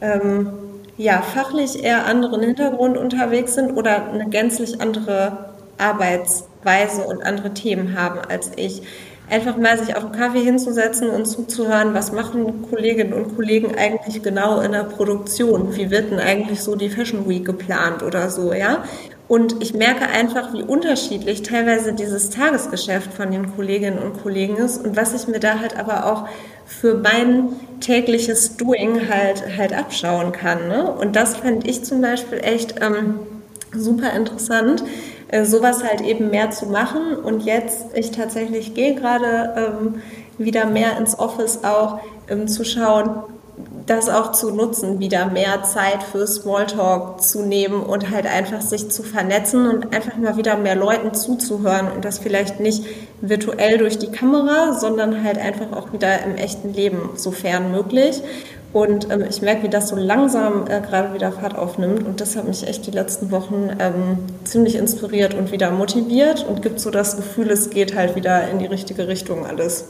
ähm, 0.00 0.50
ja, 0.96 1.22
fachlich 1.22 1.82
eher 1.82 2.06
anderen 2.06 2.42
Hintergrund 2.42 2.96
unterwegs 2.96 3.54
sind 3.54 3.76
oder 3.76 4.10
eine 4.10 4.28
gänzlich 4.28 4.80
andere 4.80 5.50
Arbeitsweise 6.64 7.02
und 7.02 7.22
andere 7.22 7.52
Themen 7.52 7.98
haben 7.98 8.20
als 8.20 8.52
ich 8.56 8.82
einfach 9.30 9.56
mal 9.56 9.78
sich 9.78 9.96
auf 9.96 10.04
einen 10.04 10.12
Kaffee 10.12 10.42
hinzusetzen 10.42 11.08
und 11.08 11.24
zuzuhören, 11.24 11.94
was 11.94 12.12
machen 12.12 12.66
Kolleginnen 12.68 13.14
und 13.14 13.36
Kollegen 13.36 13.74
eigentlich 13.74 14.22
genau 14.22 14.60
in 14.60 14.72
der 14.72 14.84
Produktion? 14.84 15.74
Wie 15.76 15.90
wird 15.90 16.10
denn 16.10 16.20
eigentlich 16.20 16.60
so 16.60 16.76
die 16.76 16.90
Fashion 16.90 17.26
Week 17.26 17.44
geplant 17.44 18.02
oder 18.02 18.28
so, 18.28 18.52
ja? 18.52 18.84
Und 19.26 19.62
ich 19.62 19.72
merke 19.72 20.06
einfach, 20.06 20.52
wie 20.52 20.62
unterschiedlich 20.62 21.42
teilweise 21.42 21.94
dieses 21.94 22.28
Tagesgeschäft 22.28 23.14
von 23.14 23.30
den 23.30 23.56
Kolleginnen 23.56 23.98
und 23.98 24.22
Kollegen 24.22 24.58
ist 24.58 24.84
und 24.84 24.94
was 24.94 25.14
ich 25.14 25.26
mir 25.26 25.40
da 25.40 25.58
halt 25.58 25.78
aber 25.78 26.04
auch 26.04 26.28
für 26.66 26.94
mein 26.94 27.48
tägliches 27.80 28.58
Doing 28.58 29.08
halt, 29.08 29.42
halt 29.56 29.72
abschauen 29.72 30.32
kann. 30.32 30.68
Ne? 30.68 30.92
Und 30.92 31.16
das 31.16 31.36
fand 31.36 31.66
ich 31.66 31.82
zum 31.84 32.02
Beispiel 32.02 32.40
echt 32.42 32.74
ähm, 32.82 33.20
super 33.72 34.12
interessant, 34.12 34.84
äh, 35.34 35.44
sowas 35.44 35.82
halt 35.82 36.00
eben 36.00 36.30
mehr 36.30 36.52
zu 36.52 36.66
machen. 36.66 37.16
Und 37.16 37.44
jetzt, 37.44 37.86
ich 37.94 38.12
tatsächlich 38.12 38.72
gehe 38.74 38.94
gerade 38.94 39.54
ähm, 39.56 40.02
wieder 40.38 40.66
mehr 40.66 40.96
ins 40.96 41.18
Office 41.18 41.64
auch, 41.64 41.98
ähm, 42.28 42.46
zu 42.46 42.64
schauen, 42.64 43.24
das 43.86 44.08
auch 44.08 44.30
zu 44.30 44.52
nutzen, 44.52 45.00
wieder 45.00 45.26
mehr 45.26 45.64
Zeit 45.64 46.04
für 46.04 46.26
Smalltalk 46.26 47.20
zu 47.20 47.42
nehmen 47.42 47.82
und 47.82 48.10
halt 48.10 48.26
einfach 48.26 48.60
sich 48.60 48.90
zu 48.90 49.02
vernetzen 49.02 49.68
und 49.68 49.94
einfach 49.94 50.16
mal 50.16 50.36
wieder 50.36 50.56
mehr 50.56 50.76
Leuten 50.76 51.14
zuzuhören 51.14 51.90
und 51.90 52.04
das 52.04 52.20
vielleicht 52.20 52.60
nicht 52.60 52.84
virtuell 53.20 53.78
durch 53.78 53.98
die 53.98 54.12
Kamera, 54.12 54.72
sondern 54.72 55.24
halt 55.24 55.38
einfach 55.38 55.72
auch 55.72 55.92
wieder 55.92 56.22
im 56.22 56.36
echten 56.36 56.72
Leben, 56.72 57.10
sofern 57.16 57.72
möglich. 57.72 58.22
Und 58.74 59.08
ähm, 59.10 59.24
ich 59.30 59.40
merke, 59.40 59.62
wie 59.62 59.68
das 59.68 59.88
so 59.88 59.96
langsam 59.96 60.66
äh, 60.66 60.80
gerade 60.80 61.14
wieder 61.14 61.30
Fahrt 61.30 61.56
aufnimmt. 61.56 62.04
Und 62.04 62.20
das 62.20 62.36
hat 62.36 62.46
mich 62.46 62.66
echt 62.66 62.86
die 62.86 62.90
letzten 62.90 63.30
Wochen 63.30 63.70
ähm, 63.78 64.18
ziemlich 64.42 64.74
inspiriert 64.74 65.32
und 65.32 65.52
wieder 65.52 65.70
motiviert 65.70 66.44
und 66.44 66.60
gibt 66.60 66.80
so 66.80 66.90
das 66.90 67.16
Gefühl, 67.16 67.50
es 67.50 67.70
geht 67.70 67.94
halt 67.94 68.16
wieder 68.16 68.50
in 68.50 68.58
die 68.58 68.66
richtige 68.66 69.06
Richtung 69.06 69.46
alles. 69.46 69.86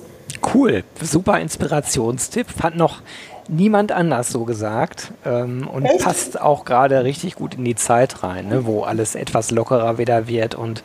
Cool, 0.52 0.84
super 1.00 1.40
Inspirationstipp. 1.40 2.50
Fand 2.50 2.76
noch 2.76 3.00
niemand 3.48 3.90
anders 3.90 4.28
so 4.28 4.44
gesagt 4.44 5.12
ähm, 5.24 5.66
und 5.66 5.86
Echt? 5.86 6.04
passt 6.04 6.40
auch 6.40 6.66
gerade 6.66 7.04
richtig 7.04 7.36
gut 7.36 7.54
in 7.54 7.64
die 7.64 7.76
Zeit 7.76 8.22
rein, 8.22 8.48
ne, 8.48 8.66
wo 8.66 8.82
alles 8.82 9.14
etwas 9.14 9.50
lockerer 9.50 9.96
wieder 9.96 10.28
wird 10.28 10.54
und 10.54 10.82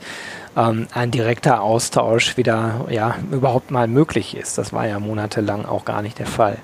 ähm, 0.56 0.88
ein 0.94 1.12
direkter 1.12 1.62
Austausch 1.62 2.38
wieder 2.38 2.86
ja 2.90 3.16
überhaupt 3.32 3.72
mal 3.72 3.88
möglich 3.88 4.38
ist. 4.38 4.58
Das 4.58 4.72
war 4.72 4.88
ja 4.88 5.00
monatelang 5.00 5.66
auch 5.66 5.84
gar 5.84 6.02
nicht 6.02 6.20
der 6.20 6.28
Fall. 6.28 6.58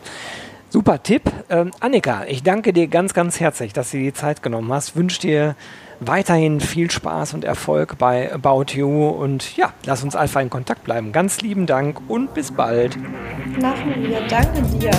Super 0.76 1.02
Tipp. 1.02 1.32
Ähm, 1.50 1.72
Annika, 1.80 2.26
ich 2.28 2.44
danke 2.44 2.74
dir 2.74 2.88
ganz, 2.88 3.14
ganz 3.14 3.40
herzlich, 3.40 3.72
dass 3.72 3.92
du 3.92 3.98
die 3.98 4.12
Zeit 4.12 4.44
genommen 4.44 4.74
hast. 4.74 4.98
Wünsche 4.98 5.22
dir 5.22 5.56
weiterhin 6.02 6.60
viel 6.60 6.92
Spaß 6.92 7.34
und 7.34 7.46
Erfolg 7.46 7.98
bei 7.98 8.30
About 8.34 8.74
You 8.74 9.08
und 9.08 9.56
ja, 9.56 9.72
lass 9.86 10.04
uns 10.04 10.18
einfach 10.18 10.42
in 10.42 10.50
Kontakt 10.50 10.84
bleiben. 10.84 11.14
Ganz 11.14 11.40
lieben 11.40 11.66
Dank 11.66 12.02
und 12.10 12.34
bis 12.34 12.52
bald. 12.52 12.98
Machen 13.62 14.04
wir. 14.04 14.20
Danke 14.28 14.64
dir. 14.64 14.92